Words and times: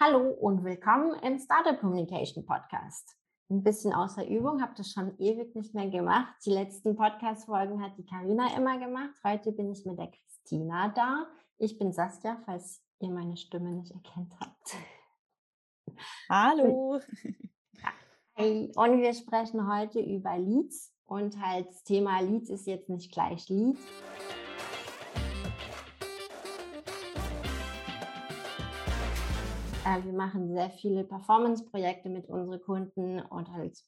Hallo 0.00 0.30
und 0.30 0.62
willkommen 0.62 1.18
im 1.24 1.40
Startup 1.40 1.76
Communication 1.80 2.46
Podcast. 2.46 3.16
Ein 3.50 3.64
bisschen 3.64 3.92
außer 3.92 4.24
Übung, 4.28 4.62
habe 4.62 4.72
das 4.76 4.92
schon 4.92 5.18
ewig 5.18 5.56
nicht 5.56 5.74
mehr 5.74 5.90
gemacht. 5.90 6.36
Die 6.46 6.52
letzten 6.52 6.94
Podcast-Folgen 6.94 7.82
hat 7.82 7.98
die 7.98 8.06
Karina 8.06 8.56
immer 8.56 8.78
gemacht. 8.78 9.16
Heute 9.24 9.50
bin 9.50 9.72
ich 9.72 9.84
mit 9.86 9.98
der 9.98 10.06
Christina 10.06 10.90
da. 10.94 11.26
Ich 11.58 11.80
bin 11.80 11.92
Saskia, 11.92 12.40
falls 12.46 12.80
ihr 13.00 13.10
meine 13.10 13.36
Stimme 13.36 13.72
nicht 13.72 13.90
erkennt 13.90 14.32
habt. 14.38 14.76
Hallo. 16.30 17.00
Hi. 18.36 18.70
Und 18.76 19.02
wir 19.02 19.12
sprechen 19.14 19.68
heute 19.68 19.98
über 19.98 20.38
Leads 20.38 20.94
und 21.06 21.44
halt 21.44 21.70
das 21.70 21.82
Thema 21.82 22.20
Leads 22.20 22.50
ist 22.50 22.68
jetzt 22.68 22.88
nicht 22.88 23.10
gleich 23.10 23.48
Leads. 23.48 23.82
Äh, 29.88 30.04
wir 30.04 30.12
machen 30.12 30.52
sehr 30.52 30.70
viele 30.70 31.04
Performance-Projekte 31.04 32.10
mit 32.10 32.28
unseren 32.28 32.60
Kunden 32.60 33.20
und 33.20 33.50
halt 33.52 33.78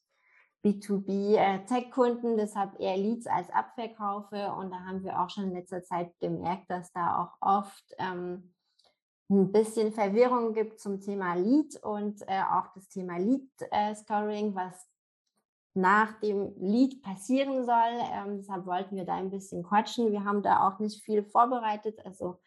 B2B-Tech-Kunden, 0.63 2.33
äh, 2.33 2.41
deshalb 2.41 2.79
eher 2.79 2.97
Leads 2.97 3.27
als 3.27 3.49
Abverkaufe. 3.51 4.51
Und 4.53 4.71
da 4.71 4.79
haben 4.79 5.03
wir 5.03 5.19
auch 5.19 5.29
schon 5.29 5.45
in 5.45 5.53
letzter 5.53 5.83
Zeit 5.83 6.11
gemerkt, 6.19 6.69
dass 6.69 6.91
da 6.91 7.21
auch 7.21 7.37
oft 7.41 7.83
ähm, 7.99 8.53
ein 9.29 9.51
bisschen 9.51 9.93
Verwirrung 9.93 10.53
gibt 10.53 10.79
zum 10.79 11.01
Thema 11.01 11.35
Lead 11.35 11.77
und 11.83 12.21
äh, 12.27 12.41
auch 12.51 12.73
das 12.73 12.89
Thema 12.89 13.17
Lead-Scoring, 13.17 14.55
was 14.55 14.87
nach 15.73 16.19
dem 16.19 16.53
Lead 16.59 17.01
passieren 17.01 17.65
soll. 17.65 17.99
Ähm, 18.11 18.37
deshalb 18.37 18.65
wollten 18.65 18.95
wir 18.95 19.05
da 19.05 19.15
ein 19.15 19.29
bisschen 19.29 19.63
quatschen. 19.63 20.11
Wir 20.11 20.25
haben 20.25 20.41
da 20.41 20.67
auch 20.67 20.79
nicht 20.79 21.03
viel 21.03 21.23
vorbereitet. 21.23 21.99
Also 22.05 22.39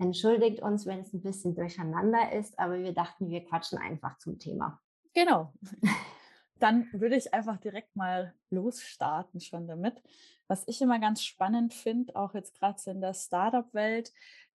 Entschuldigt 0.00 0.62
uns, 0.62 0.86
wenn 0.86 1.00
es 1.00 1.12
ein 1.12 1.20
bisschen 1.20 1.54
durcheinander 1.54 2.32
ist, 2.32 2.58
aber 2.58 2.78
wir 2.78 2.94
dachten, 2.94 3.28
wir 3.28 3.44
quatschen 3.44 3.78
einfach 3.78 4.16
zum 4.16 4.38
Thema. 4.38 4.80
Genau. 5.12 5.52
Dann 6.58 6.88
würde 6.92 7.16
ich 7.16 7.34
einfach 7.34 7.58
direkt 7.58 7.94
mal 7.94 8.34
losstarten 8.48 9.40
schon 9.40 9.68
damit. 9.68 10.02
Was 10.48 10.66
ich 10.66 10.80
immer 10.80 10.98
ganz 10.98 11.22
spannend 11.22 11.74
finde, 11.74 12.16
auch 12.16 12.34
jetzt 12.34 12.58
gerade 12.58 12.78
in 12.90 13.02
der 13.02 13.12
Startup-Welt, 13.12 14.10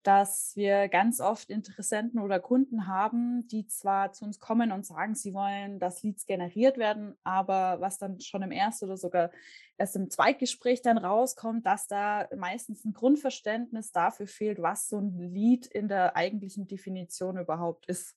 dass 0.05 0.55
wir 0.55 0.87
ganz 0.87 1.19
oft 1.19 1.49
Interessenten 1.49 2.19
oder 2.19 2.39
Kunden 2.39 2.85
haben, 2.85 3.47
die 3.47 3.65
zwar 3.65 4.11
zu 4.11 4.23
uns 4.23 4.39
kommen 4.39 4.71
und 4.71 4.85
sagen, 4.85 5.15
sie 5.15 5.33
wollen, 5.33 5.79
dass 5.79 6.03
Leads 6.03 6.27
generiert 6.27 6.77
werden, 6.77 7.17
aber 7.23 7.81
was 7.81 7.97
dann 7.97 8.19
schon 8.19 8.43
im 8.43 8.51
ersten 8.51 8.85
oder 8.85 8.97
sogar 8.97 9.31
erst 9.79 9.95
im 9.95 10.11
Zweitgespräch 10.11 10.83
dann 10.83 10.99
rauskommt, 10.99 11.65
dass 11.65 11.87
da 11.87 12.29
meistens 12.37 12.85
ein 12.85 12.93
Grundverständnis 12.93 13.91
dafür 13.91 14.27
fehlt, 14.27 14.61
was 14.61 14.89
so 14.89 14.99
ein 14.99 15.17
Lead 15.17 15.65
in 15.65 15.87
der 15.87 16.15
eigentlichen 16.15 16.67
Definition 16.67 17.39
überhaupt 17.39 17.87
ist. 17.87 18.15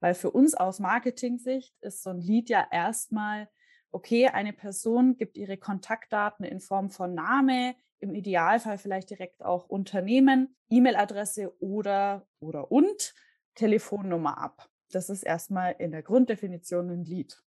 Weil 0.00 0.14
für 0.14 0.32
uns 0.32 0.54
aus 0.54 0.80
Marketing-Sicht 0.80 1.76
ist 1.82 2.02
so 2.02 2.10
ein 2.10 2.20
Lead 2.20 2.48
ja 2.50 2.66
erstmal, 2.68 3.48
okay, 3.92 4.26
eine 4.26 4.52
Person 4.52 5.16
gibt 5.16 5.36
ihre 5.36 5.56
Kontaktdaten 5.56 6.44
in 6.44 6.58
Form 6.58 6.90
von 6.90 7.14
Name, 7.14 7.76
im 8.02 8.14
Idealfall 8.14 8.78
vielleicht 8.78 9.10
direkt 9.10 9.44
auch 9.44 9.68
Unternehmen, 9.68 10.56
E-Mail-Adresse 10.70 11.54
oder 11.60 12.26
oder 12.40 12.70
und 12.70 13.14
Telefonnummer 13.54 14.38
ab. 14.38 14.68
Das 14.90 15.08
ist 15.08 15.22
erstmal 15.22 15.76
in 15.78 15.92
der 15.92 16.02
Grunddefinition 16.02 16.90
ein 16.90 17.04
Lead. 17.04 17.42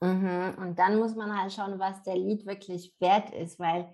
Mhm. 0.00 0.54
Und 0.58 0.78
dann 0.78 0.98
muss 0.98 1.14
man 1.14 1.38
halt 1.38 1.52
schauen, 1.52 1.78
was 1.78 2.02
der 2.02 2.16
Lead 2.16 2.46
wirklich 2.46 2.94
wert 2.98 3.30
ist, 3.34 3.58
weil 3.58 3.92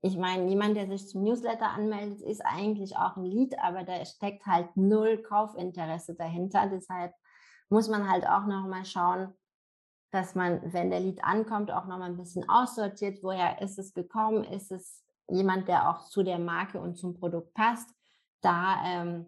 ich 0.00 0.16
meine, 0.16 0.48
jemand, 0.48 0.76
der 0.76 0.86
sich 0.86 1.08
zum 1.08 1.24
Newsletter 1.24 1.70
anmeldet, 1.70 2.22
ist 2.22 2.40
eigentlich 2.44 2.96
auch 2.96 3.16
ein 3.16 3.24
Lead, 3.24 3.58
aber 3.58 3.82
da 3.82 4.04
steckt 4.04 4.46
halt 4.46 4.76
null 4.76 5.20
Kaufinteresse 5.22 6.14
dahinter. 6.14 6.68
Deshalb 6.68 7.12
muss 7.68 7.88
man 7.88 8.08
halt 8.08 8.24
auch 8.26 8.46
nochmal 8.46 8.84
schauen, 8.84 9.34
dass 10.12 10.36
man, 10.36 10.72
wenn 10.72 10.90
der 10.90 11.00
Lead 11.00 11.22
ankommt, 11.24 11.72
auch 11.72 11.86
nochmal 11.86 12.10
ein 12.10 12.16
bisschen 12.16 12.48
aussortiert, 12.48 13.24
woher 13.24 13.60
ist 13.60 13.78
es 13.78 13.92
gekommen, 13.92 14.44
ist 14.44 14.70
es 14.70 15.04
jemand, 15.28 15.68
der 15.68 15.90
auch 15.90 16.08
zu 16.08 16.22
der 16.22 16.38
Marke 16.38 16.80
und 16.80 16.96
zum 16.96 17.14
Produkt 17.14 17.54
passt, 17.54 17.88
da, 18.40 18.76
ähm, 18.84 19.26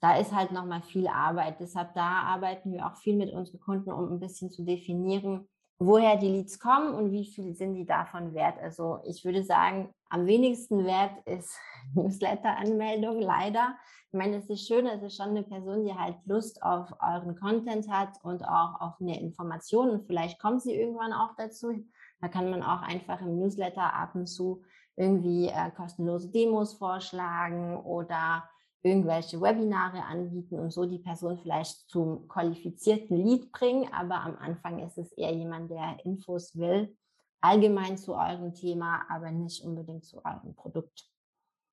da 0.00 0.16
ist 0.16 0.34
halt 0.34 0.52
nochmal 0.52 0.82
viel 0.82 1.08
Arbeit. 1.08 1.60
Deshalb 1.60 1.94
da 1.94 2.22
arbeiten 2.22 2.72
wir 2.72 2.86
auch 2.86 2.96
viel 2.96 3.16
mit 3.16 3.32
unseren 3.32 3.60
Kunden, 3.60 3.92
um 3.92 4.12
ein 4.12 4.20
bisschen 4.20 4.50
zu 4.50 4.64
definieren, 4.64 5.48
woher 5.78 6.16
die 6.16 6.28
Leads 6.28 6.58
kommen 6.58 6.94
und 6.94 7.10
wie 7.10 7.24
viel 7.24 7.54
sind 7.54 7.74
die 7.74 7.86
davon 7.86 8.34
wert. 8.34 8.58
Also 8.58 8.98
ich 9.04 9.24
würde 9.24 9.42
sagen, 9.42 9.94
am 10.10 10.26
wenigsten 10.26 10.84
wert 10.84 11.12
ist 11.26 11.56
Newsletter-Anmeldung 11.94 13.20
leider. 13.20 13.76
Ich 14.12 14.18
meine, 14.18 14.36
es 14.36 14.50
ist 14.50 14.66
schön, 14.66 14.86
es 14.86 15.02
ist 15.02 15.16
schon 15.16 15.30
eine 15.30 15.44
Person, 15.44 15.84
die 15.84 15.94
halt 15.94 16.16
Lust 16.26 16.62
auf 16.62 16.92
euren 17.00 17.36
Content 17.36 17.88
hat 17.88 18.10
und 18.22 18.44
auch 18.44 18.80
auf 18.80 19.00
eine 19.00 19.18
Information 19.20 19.90
und 19.90 20.06
vielleicht 20.06 20.40
kommt 20.40 20.62
sie 20.62 20.74
irgendwann 20.74 21.12
auch 21.12 21.34
dazu. 21.36 21.72
Da 22.20 22.28
kann 22.28 22.50
man 22.50 22.62
auch 22.62 22.82
einfach 22.82 23.20
im 23.22 23.38
Newsletter 23.38 23.94
ab 23.94 24.14
und 24.14 24.26
zu 24.26 24.62
irgendwie 24.96 25.48
äh, 25.48 25.70
kostenlose 25.70 26.30
Demos 26.30 26.74
vorschlagen 26.74 27.76
oder 27.76 28.48
irgendwelche 28.82 29.40
Webinare 29.40 30.04
anbieten 30.04 30.58
und 30.58 30.70
so 30.70 30.86
die 30.86 30.98
Person 30.98 31.38
vielleicht 31.38 31.88
zum 31.90 32.28
qualifizierten 32.28 33.16
Lead 33.16 33.52
bringen. 33.52 33.92
Aber 33.92 34.20
am 34.20 34.36
Anfang 34.36 34.78
ist 34.80 34.98
es 34.98 35.12
eher 35.12 35.32
jemand, 35.32 35.70
der 35.70 35.98
Infos 36.04 36.56
will, 36.56 36.96
allgemein 37.40 37.98
zu 37.98 38.14
eurem 38.14 38.54
Thema, 38.54 39.04
aber 39.08 39.30
nicht 39.30 39.64
unbedingt 39.64 40.04
zu 40.04 40.24
eurem 40.24 40.54
Produkt. 40.54 41.10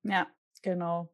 Ja, 0.02 0.26
genau. 0.62 1.08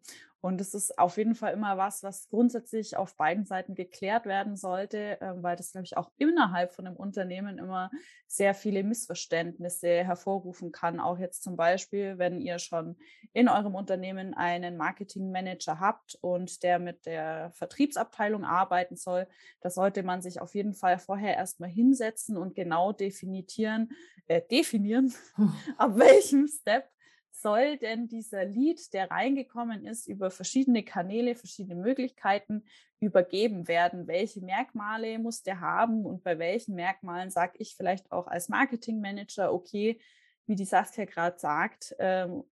Und 0.45 0.61
es 0.61 0.75
ist 0.75 0.99
auf 0.99 1.17
jeden 1.17 1.35
Fall 1.35 1.55
immer 1.55 1.79
was, 1.79 2.03
was 2.03 2.29
grundsätzlich 2.29 2.99
auf 2.99 3.17
beiden 3.17 3.47
Seiten 3.47 3.75
geklärt 3.75 4.27
werden 4.27 4.59
sollte, 4.59 5.17
ähm, 5.23 5.43
weil 5.43 5.57
das, 5.57 5.73
glaube 5.73 5.87
ich, 5.87 5.97
auch 5.97 6.11
innerhalb 6.19 6.75
von 6.75 6.87
einem 6.87 6.97
Unternehmen 6.97 7.57
immer 7.57 7.91
sehr 8.27 8.53
viele 8.53 8.85
Missverständnisse 8.85 10.05
hervorrufen 10.05 10.71
kann. 10.71 11.01
Auch 11.01 11.19
jetzt 11.19 11.45
zum 11.45 11.57
Beispiel, 11.57 12.19
wenn 12.19 12.43
ihr 12.43 12.59
schon 12.59 12.99
in 13.33 13.49
eurem 13.49 13.75
Unternehmen 13.75 14.35
einen 14.35 14.77
Marketingmanager 14.77 15.81
habt 15.81 16.19
und 16.21 16.63
der 16.63 16.79
mit 16.79 17.07
der 17.07 17.51
Vertriebsabteilung 17.53 18.45
arbeiten 18.45 18.97
soll, 18.97 19.27
da 19.63 19.71
sollte 19.71 20.03
man 20.03 20.21
sich 20.21 20.43
auf 20.43 20.55
jeden 20.55 20.75
Fall 20.75 20.99
vorher 20.99 21.37
erstmal 21.37 21.71
hinsetzen 21.71 22.37
und 22.37 22.55
genau 22.55 22.93
definieren, 22.93 23.93
äh, 24.27 24.43
definieren, 24.43 25.15
ab 25.79 25.97
welchem 25.97 26.49
Step 26.49 26.94
soll 27.35 27.77
denn 27.79 28.09
dieser 28.09 28.45
Lead, 28.45 28.93
der 28.93 29.11
reingekommen 29.11 29.85
ist, 29.85 30.07
über 30.07 30.31
verschiedene 30.31 30.83
Kanäle, 30.83 31.35
verschiedene 31.35 31.75
Möglichkeiten 31.75 32.65
übergeben 33.01 33.69
werden? 33.69 34.07
Welche 34.07 34.41
Merkmale 34.41 35.19
muss 35.19 35.43
der 35.43 35.61
haben 35.61 36.07
und 36.07 36.23
bei 36.23 36.39
welchen 36.39 36.75
Merkmalen 36.75 37.31
sage 37.31 37.55
ich 37.59 37.77
vielleicht 37.77 38.13
auch 38.13 38.27
als 38.27 38.49
Marketingmanager, 38.49 39.53
okay, 39.53 40.01
wie 40.47 40.55
die 40.55 40.65
Saskia 40.65 41.05
gerade 41.05 41.39
sagt, 41.39 41.95
ähm, 41.99 42.45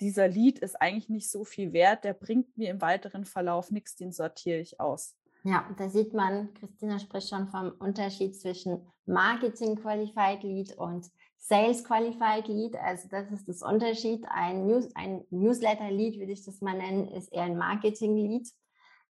dieser 0.00 0.28
Lead 0.28 0.60
ist 0.60 0.80
eigentlich 0.80 1.08
nicht 1.08 1.30
so 1.30 1.44
viel 1.44 1.72
wert, 1.72 2.04
der 2.04 2.14
bringt 2.14 2.56
mir 2.56 2.70
im 2.70 2.80
weiteren 2.80 3.24
Verlauf 3.24 3.70
nichts, 3.70 3.96
den 3.96 4.12
sortiere 4.12 4.60
ich 4.60 4.78
aus. 4.78 5.16
Ja, 5.44 5.68
da 5.78 5.88
sieht 5.88 6.14
man, 6.14 6.52
Christina 6.54 6.98
spricht 6.98 7.28
schon 7.28 7.48
vom 7.48 7.72
Unterschied 7.78 8.36
zwischen 8.36 8.86
Marketing 9.06 9.76
Qualified 9.76 10.42
Lead 10.42 10.76
und 10.76 11.10
Sales 11.38 11.84
Qualified 11.84 12.48
Lead. 12.48 12.76
Also 12.76 13.08
das 13.08 13.30
ist 13.30 13.48
das 13.48 13.62
Unterschied. 13.62 14.26
Ein, 14.28 14.66
News, 14.66 14.88
ein 14.94 15.24
Newsletter 15.30 15.90
Lead, 15.90 16.18
würde 16.18 16.32
ich 16.32 16.44
das 16.44 16.60
mal 16.60 16.76
nennen, 16.76 17.08
ist 17.08 17.32
eher 17.32 17.44
ein 17.44 17.56
Marketing 17.56 18.16
Lead 18.16 18.48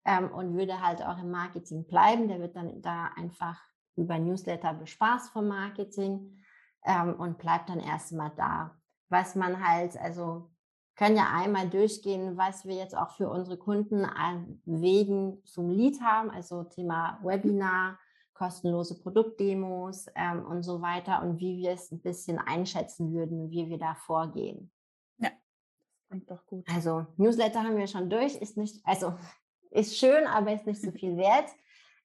ähm, 0.06 0.32
und 0.32 0.56
würde 0.56 0.82
halt 0.82 1.02
auch 1.02 1.18
im 1.18 1.32
Marketing 1.32 1.88
bleiben. 1.88 2.28
Der 2.28 2.40
wird 2.40 2.56
dann 2.56 2.82
da 2.82 3.12
einfach 3.16 3.60
über 3.96 4.20
Newsletter 4.20 4.74
bespaßt 4.74 5.32
vom 5.32 5.48
Marketing 5.48 6.38
ähm, 6.86 7.16
und 7.16 7.38
bleibt 7.38 7.70
dann 7.70 7.80
erstmal 7.80 8.32
da. 8.36 8.78
Was 9.10 9.36
man 9.36 9.66
halt, 9.66 9.98
also 9.98 10.52
können 10.96 11.16
ja 11.16 11.30
einmal 11.34 11.70
durchgehen, 11.70 12.38
was 12.38 12.66
wir 12.66 12.76
jetzt 12.76 12.98
auch 12.98 13.12
für 13.12 13.30
unsere 13.30 13.58
Kunden 13.58 14.04
an 14.04 14.62
Wegen 14.66 15.44
zum 15.46 15.70
Lead 15.70 16.02
haben, 16.02 16.30
also 16.30 16.64
Thema 16.64 17.20
Webinar, 17.24 17.98
kostenlose 18.38 19.01
Produktdemos 19.01 20.06
ähm, 20.16 20.45
und 20.45 20.63
so 20.63 20.81
weiter 20.81 21.24
und 21.24 21.39
wie 21.39 21.57
wir 21.57 21.72
es 21.72 21.92
ein 21.92 22.01
bisschen 22.01 22.38
einschätzen 22.38 23.12
würden, 23.12 23.50
wie 23.50 23.68
wir 23.68 23.80
da 23.80 23.95
vorgehen. 23.95 24.72
Ja, 25.18 25.31
klingt 26.07 26.30
doch 26.30 26.45
gut. 26.45 26.66
Also 26.74 27.07
Newsletter 27.18 27.63
haben 27.63 27.78
wir 27.78 27.88
schon 27.88 28.10
durch, 28.10 28.36
ist 28.36 28.56
nicht, 28.56 28.80
also 28.86 29.13
ist 29.72 29.98
schön, 29.98 30.28
aber 30.28 30.54
ist 30.54 30.68
nicht 30.68 30.81
so 30.81 30.92
viel 31.00 31.18
wert. 31.18 31.50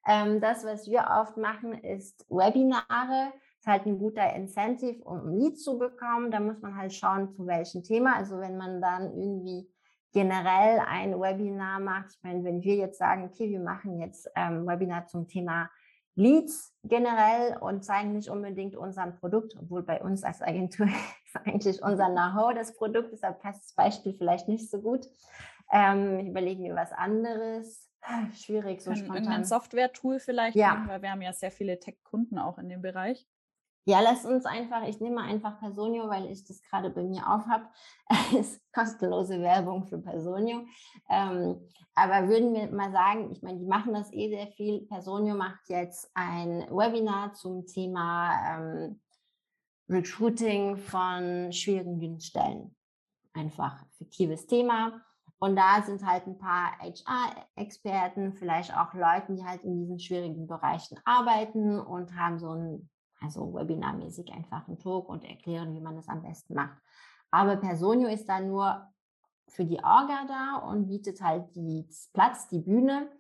Ähm, 0.07 0.41
das, 0.41 0.65
was 0.65 0.89
wir 0.89 1.07
oft 1.21 1.37
machen, 1.37 1.75
ist 1.75 2.27
Webinare 2.29 3.33
ist 3.59 3.67
halt 3.69 3.87
ein 3.87 3.99
guter 3.99 4.35
Incentive, 4.35 5.05
um 5.05 5.19
ein 5.19 5.39
Lead 5.39 5.61
zu 5.61 5.79
bekommen. 5.79 6.33
Da 6.33 6.41
muss 6.41 6.61
man 6.61 6.77
halt 6.77 6.93
schauen, 6.93 7.31
zu 7.31 7.47
welchem 7.47 7.85
Thema. 7.85 8.17
Also 8.17 8.41
wenn 8.41 8.57
man 8.57 8.81
dann 8.81 9.17
irgendwie 9.17 9.71
generell 10.13 10.81
ein 10.81 11.13
Webinar 11.13 11.79
macht, 11.79 12.11
ich 12.11 12.23
meine, 12.25 12.43
wenn 12.43 12.61
wir 12.63 12.75
jetzt 12.75 12.99
sagen, 12.99 13.25
okay, 13.25 13.49
wir 13.51 13.61
machen 13.61 14.01
jetzt 14.01 14.29
ähm, 14.35 14.67
Webinar 14.67 15.07
zum 15.07 15.29
Thema 15.29 15.71
Leads 16.15 16.75
generell 16.85 17.57
und 17.59 17.85
zeigen 17.85 18.13
nicht 18.13 18.29
unbedingt 18.29 18.77
unser 18.77 19.07
Produkt, 19.13 19.57
obwohl 19.59 19.83
bei 19.83 20.03
uns 20.03 20.25
als 20.25 20.43
Agentur 20.43 20.87
ist 21.27 21.37
eigentlich 21.37 21.83
unser 21.83 22.11
Know-how 22.11 22.55
das 22.55 22.75
Produkt, 22.75 23.13
deshalb 23.13 23.41
passt 23.41 23.65
das 23.65 23.75
Beispiel 23.75 24.15
vielleicht 24.15 24.49
nicht 24.49 24.71
so 24.71 24.81
gut. 24.81 25.07
Ähm, 25.73 26.19
ich 26.21 26.29
überlege 26.29 26.61
mir 26.61 26.75
was 26.75 26.93
anderes. 26.93 27.89
Schwierig, 28.35 28.83
so 28.83 28.91
Können 28.91 29.05
spontan. 29.05 29.33
Ein 29.33 29.45
Software-Tool 29.45 30.19
vielleicht 30.19 30.57
ja. 30.57 30.85
weil 30.87 31.03
wir 31.03 31.11
haben 31.13 31.23
ja 31.23 31.33
sehr 31.33 31.53
viele 31.53 31.79
Tech-Kunden 31.79 32.39
auch 32.39 32.59
in 32.59 32.69
dem 32.69 32.83
Bereich. 32.83 33.27
Ja, 33.85 34.01
lass 34.01 34.25
uns 34.25 34.45
einfach, 34.47 34.87
ich 34.87 35.01
nehme 35.01 35.21
einfach 35.23 35.59
Personio, 35.59 36.09
weil 36.09 36.31
ich 36.31 36.45
das 36.45 36.63
gerade 36.63 36.91
bei 36.91 37.03
mir 37.03 37.29
auf 37.29 37.47
habe. 37.47 37.67
ist 38.39 38.61
kostenlose 38.73 39.41
Werbung 39.41 39.87
für 39.89 39.99
Personio. 39.99 40.65
Ähm, 41.11 41.61
aber 41.95 42.29
würden 42.29 42.55
wir 42.55 42.71
mal 42.71 42.93
sagen, 42.93 43.33
ich 43.33 43.43
meine, 43.43 43.59
die 43.59 43.67
machen 43.67 43.93
das 43.93 44.13
eh 44.13 44.31
sehr 44.31 44.47
viel. 44.49 44.87
Personio 44.87 45.35
macht 45.35 45.69
jetzt 45.69 46.11
ein 46.15 46.61
Webinar 46.71 47.35
zum 47.35 47.67
Thema 47.67 48.57
ähm, 48.57 49.01
Recruiting 49.89 50.77
von 50.77 51.53
schwierigen 51.53 52.21
Stellen. 52.21 52.77
Einfach 53.35 53.85
fiktives 53.99 54.47
Thema. 54.47 55.03
Und 55.39 55.57
da 55.57 55.83
sind 55.83 56.07
halt 56.07 56.29
ein 56.29 56.39
paar 56.39 56.79
HR-Experten, 56.79 58.33
vielleicht 58.35 58.77
auch 58.77 58.95
Leute, 58.95 59.35
die 59.35 59.45
halt 59.45 59.65
in 59.65 59.81
diesen 59.81 59.99
schwierigen 59.99 60.47
Bereichen 60.47 60.99
arbeiten 61.05 61.81
und 61.81 62.15
haben 62.17 62.39
so 62.39 62.51
ein 62.51 62.89
also 63.23 63.53
webinarmäßig 63.55 64.33
einfach 64.33 64.67
einen 64.67 64.79
Talk 64.79 65.09
und 65.09 65.25
erklären, 65.25 65.75
wie 65.75 65.81
man 65.81 65.97
das 65.97 66.09
am 66.09 66.23
besten 66.23 66.55
macht. 66.55 66.77
Aber 67.31 67.57
Personio 67.57 68.09
ist 68.09 68.29
da 68.29 68.41
nur 68.41 68.87
für 69.49 69.65
die 69.65 69.79
Orga 69.79 70.25
da 70.27 70.57
und 70.69 70.89
bietet 70.89 71.21
halt 71.21 71.55
die 71.55 71.87
Platz, 72.13 72.49
die 72.49 72.61
Bühne, 72.61 73.11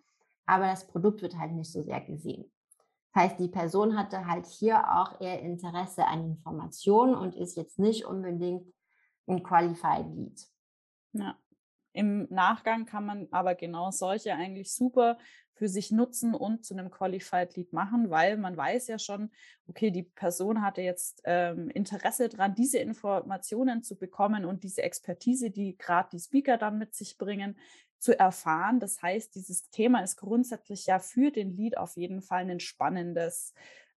aber 0.46 0.66
das 0.66 0.86
Produkt 0.86 1.22
wird 1.22 1.36
halt 1.36 1.52
nicht 1.52 1.72
so 1.72 1.82
sehr 1.82 2.00
gesehen. 2.00 2.50
Das 3.12 3.24
heißt, 3.24 3.40
die 3.40 3.48
Person 3.48 3.96
hatte 3.96 4.26
halt 4.26 4.46
hier 4.46 4.90
auch 4.90 5.20
eher 5.20 5.40
Interesse 5.40 6.06
an 6.06 6.24
Informationen 6.24 7.14
und 7.14 7.34
ist 7.34 7.56
jetzt 7.56 7.78
nicht 7.78 8.06
unbedingt 8.06 8.72
ein 9.26 9.42
Qualified 9.42 10.06
Lead. 10.14 10.46
Ja. 11.12 11.36
Im 11.92 12.26
Nachgang 12.30 12.86
kann 12.86 13.04
man 13.04 13.28
aber 13.30 13.54
genau 13.54 13.90
solche 13.90 14.34
eigentlich 14.34 14.72
super 14.72 15.18
für 15.54 15.68
sich 15.68 15.90
nutzen 15.90 16.34
und 16.34 16.64
zu 16.64 16.74
einem 16.74 16.90
Qualified 16.90 17.54
Lead 17.56 17.72
machen, 17.72 18.10
weil 18.10 18.36
man 18.36 18.56
weiß 18.56 18.88
ja 18.88 18.98
schon, 18.98 19.30
okay, 19.68 19.90
die 19.90 20.02
Person 20.02 20.62
hatte 20.62 20.80
jetzt 20.80 21.20
ähm, 21.24 21.68
Interesse 21.68 22.28
daran, 22.28 22.54
diese 22.54 22.78
Informationen 22.78 23.82
zu 23.82 23.96
bekommen 23.96 24.44
und 24.44 24.64
diese 24.64 24.82
Expertise, 24.82 25.50
die 25.50 25.76
gerade 25.76 26.08
die 26.12 26.20
Speaker 26.20 26.56
dann 26.56 26.78
mit 26.78 26.94
sich 26.94 27.18
bringen, 27.18 27.58
zu 27.98 28.18
erfahren. 28.18 28.80
Das 28.80 29.00
heißt, 29.00 29.34
dieses 29.34 29.70
Thema 29.70 30.02
ist 30.02 30.16
grundsätzlich 30.16 30.86
ja 30.86 30.98
für 30.98 31.30
den 31.30 31.56
Lead 31.56 31.76
auf 31.78 31.96
jeden 31.96 32.22
Fall 32.22 32.50
ein 32.50 32.58
spannendes. 32.58 33.54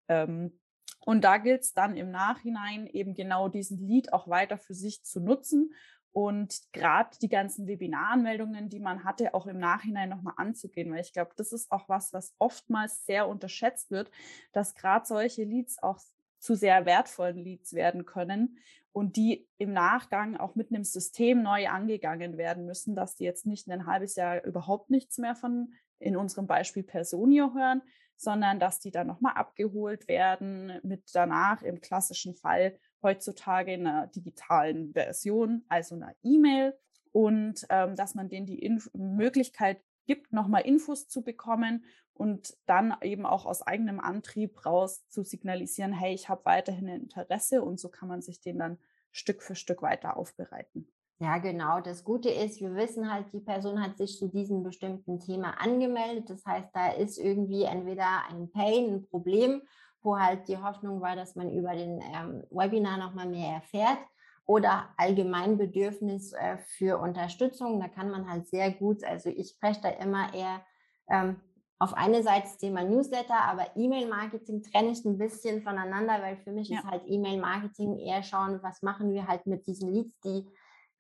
Ähm, 0.08 0.60
und 1.00 1.24
da 1.24 1.38
gilt 1.38 1.62
es 1.62 1.74
dann 1.74 1.96
im 1.96 2.12
Nachhinein 2.12 2.88
eben 2.88 3.14
genau 3.14 3.48
diesen 3.48 3.80
Lead 3.80 4.14
auch 4.14 4.28
weiter 4.28 4.58
für 4.58 4.74
sich 4.74 5.04
zu 5.04 5.20
nutzen 5.20 5.74
und 6.16 6.62
gerade 6.72 7.10
die 7.22 7.28
ganzen 7.28 7.68
Webinaranmeldungen, 7.68 8.70
die 8.70 8.80
man 8.80 9.04
hatte, 9.04 9.34
auch 9.34 9.48
im 9.48 9.60
Nachhinein 9.60 10.08
nochmal 10.08 10.36
anzugehen, 10.38 10.90
weil 10.94 11.02
ich 11.02 11.12
glaube, 11.12 11.32
das 11.36 11.52
ist 11.52 11.70
auch 11.74 11.90
was, 11.90 12.14
was 12.14 12.34
oftmals 12.40 13.06
sehr 13.06 13.28
unterschätzt 13.28 13.92
wird, 13.92 14.10
dass 14.54 14.76
gerade 14.76 15.06
solche 15.06 15.44
Leads 15.44 15.84
auch 15.84 16.00
zu 16.40 16.56
sehr 16.56 16.86
wertvollen 16.86 17.36
Leads 17.36 17.74
werden 17.74 18.06
können 18.06 18.60
und 18.94 19.18
die 19.18 19.50
im 19.58 19.74
Nachgang 19.74 20.38
auch 20.38 20.56
mit 20.56 20.72
einem 20.72 20.86
System 20.86 21.44
neu 21.44 21.68
angegangen 21.68 22.38
werden 22.38 22.66
müssen, 22.66 22.96
dass 22.96 23.18
die 23.18 23.26
jetzt 23.26 23.46
nicht 23.46 23.70
ein 23.70 23.86
halbes 23.86 24.16
Jahr 24.16 24.42
überhaupt 24.46 24.90
nichts 24.90 25.18
mehr 25.18 25.36
von, 25.36 25.74
in 26.00 26.16
unserem 26.16 26.48
Beispiel 26.48 26.84
Personio 26.84 27.54
hören, 27.54 27.82
sondern 28.16 28.62
dass 28.62 28.80
die 28.80 28.92
dann 28.92 29.08
nochmal 29.08 29.34
abgeholt 29.34 30.08
werden 30.08 30.80
mit 30.82 31.14
danach 31.14 31.62
im 31.62 31.82
klassischen 31.82 32.36
Fall 32.36 32.80
heutzutage 33.06 33.74
in 33.74 33.88
einer 33.88 34.08
digitalen 34.08 34.92
Version, 34.94 35.64
also 35.70 35.96
einer 35.96 36.14
E-Mail 36.24 36.76
und 37.12 37.66
ähm, 37.70 37.96
dass 37.96 38.16
man 38.16 38.28
denen 38.28 38.48
die 38.48 38.60
Inf 38.60 38.90
Möglichkeit 38.94 39.80
gibt, 40.08 40.34
nochmal 40.34 40.64
Infos 40.64 41.08
zu 41.08 41.24
bekommen 41.24 41.86
und 42.14 42.58
dann 42.66 42.96
eben 43.02 43.26
auch 43.26 43.46
aus 43.46 43.62
eigenem 43.62 44.00
Antrieb 44.00 44.66
raus 44.66 45.08
zu 45.10 45.24
signalisieren, 45.24 45.94
hey, 45.94 46.14
ich 46.14 46.30
habe 46.30 46.46
weiterhin 46.46 46.88
Interesse 46.88 47.62
und 47.62 47.80
so 47.80 47.90
kann 47.90 48.10
man 48.10 48.22
sich 48.22 48.42
den 48.42 48.58
dann 48.58 48.78
Stück 49.12 49.44
für 49.44 49.56
Stück 49.56 49.82
weiter 49.82 50.18
aufbereiten. 50.18 50.88
Ja, 51.20 51.38
genau. 51.38 51.80
Das 51.80 52.04
Gute 52.04 52.30
ist, 52.30 52.60
wir 52.60 52.76
wissen 52.76 53.12
halt, 53.12 53.32
die 53.32 53.40
Person 53.40 53.82
hat 53.82 53.98
sich 53.98 54.18
zu 54.18 54.28
diesem 54.28 54.64
bestimmten 54.64 55.22
Thema 55.22 55.62
angemeldet. 55.62 56.30
Das 56.30 56.46
heißt, 56.46 56.68
da 56.74 56.92
ist 56.92 57.18
irgendwie 57.18 57.64
entweder 57.64 58.24
ein 58.30 58.52
Pain, 58.52 58.96
ein 58.96 59.08
Problem 59.08 59.62
wo 60.06 60.18
halt 60.18 60.48
die 60.48 60.58
Hoffnung 60.58 61.02
war, 61.02 61.16
dass 61.16 61.36
man 61.36 61.52
über 61.52 61.74
den 61.74 62.02
ähm, 62.02 62.44
Webinar 62.52 62.98
nochmal 62.98 63.28
mehr 63.28 63.56
erfährt 63.56 63.98
oder 64.46 64.90
allgemein 64.98 65.58
Bedürfnis 65.58 66.34
äh, 66.34 66.58
für 66.58 67.00
Unterstützung. 67.00 67.80
Da 67.80 67.88
kann 67.88 68.12
man 68.12 68.30
halt 68.30 68.48
sehr 68.48 68.72
gut, 68.72 69.04
also 69.04 69.30
ich 69.30 69.50
spreche 69.50 69.82
da 69.82 69.90
immer 69.90 70.34
eher 70.34 70.62
ähm, 71.10 71.42
auf 71.80 71.94
eine 71.94 72.24
Seite 72.24 72.44
das 72.44 72.58
Thema 72.58 72.84
Newsletter, 72.84 73.36
aber 73.36 73.76
E-Mail-Marketing 73.76 74.64
trenne 74.64 74.92
ich 74.92 75.04
ein 75.04 75.18
bisschen 75.18 75.62
voneinander, 75.62 76.22
weil 76.22 76.38
für 76.38 76.52
mich 76.52 76.70
ja. 76.70 76.80
ist 76.80 76.86
halt 76.86 77.04
E-Mail-Marketing 77.06 77.98
eher 78.00 78.24
schauen, 78.24 78.60
was 78.62 78.82
machen 78.82 79.12
wir 79.14 79.28
halt 79.28 79.46
mit 79.46 79.68
diesen 79.68 79.94
Leads, 79.94 80.18
die 80.22 80.48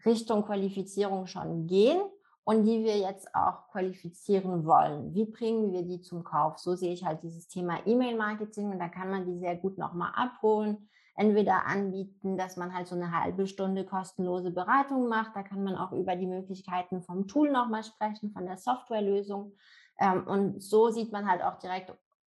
Richtung 0.05 0.43
Qualifizierung 0.43 1.27
schon 1.27 1.67
gehen 1.67 2.01
und 2.45 2.63
die 2.63 2.83
wir 2.83 2.97
jetzt 2.97 3.33
auch 3.33 3.67
qualifizieren 3.71 4.65
wollen. 4.65 5.13
Wie 5.15 5.25
bringen 5.25 5.73
wir 5.73 5.81
die 5.81 6.01
zum 6.01 6.23
Kauf? 6.23 6.59
So 6.59 6.75
sehe 6.75 6.93
ich 6.93 7.03
halt 7.03 7.23
dieses 7.23 7.47
Thema 7.47 7.79
E-Mail-Marketing 7.85 8.71
und 8.71 8.79
da 8.79 8.87
kann 8.87 9.09
man 9.09 9.25
die 9.25 9.39
sehr 9.39 9.55
gut 9.55 9.79
nochmal 9.79 10.11
abholen. 10.15 10.87
Entweder 11.15 11.65
anbieten, 11.65 12.37
dass 12.37 12.55
man 12.55 12.73
halt 12.75 12.87
so 12.87 12.95
eine 12.95 13.19
halbe 13.19 13.47
Stunde 13.47 13.83
kostenlose 13.83 14.51
Beratung 14.51 15.07
macht. 15.07 15.35
Da 15.35 15.41
kann 15.41 15.63
man 15.63 15.75
auch 15.75 15.91
über 15.91 16.15
die 16.15 16.27
Möglichkeiten 16.27 17.01
vom 17.01 17.27
Tool 17.27 17.51
nochmal 17.51 17.83
sprechen, 17.83 18.31
von 18.31 18.45
der 18.45 18.57
Softwarelösung. 18.57 19.53
Ähm, 19.97 20.27
und 20.27 20.61
so 20.61 20.89
sieht 20.89 21.11
man 21.11 21.27
halt 21.27 21.41
auch 21.41 21.57
direkt, 21.57 21.93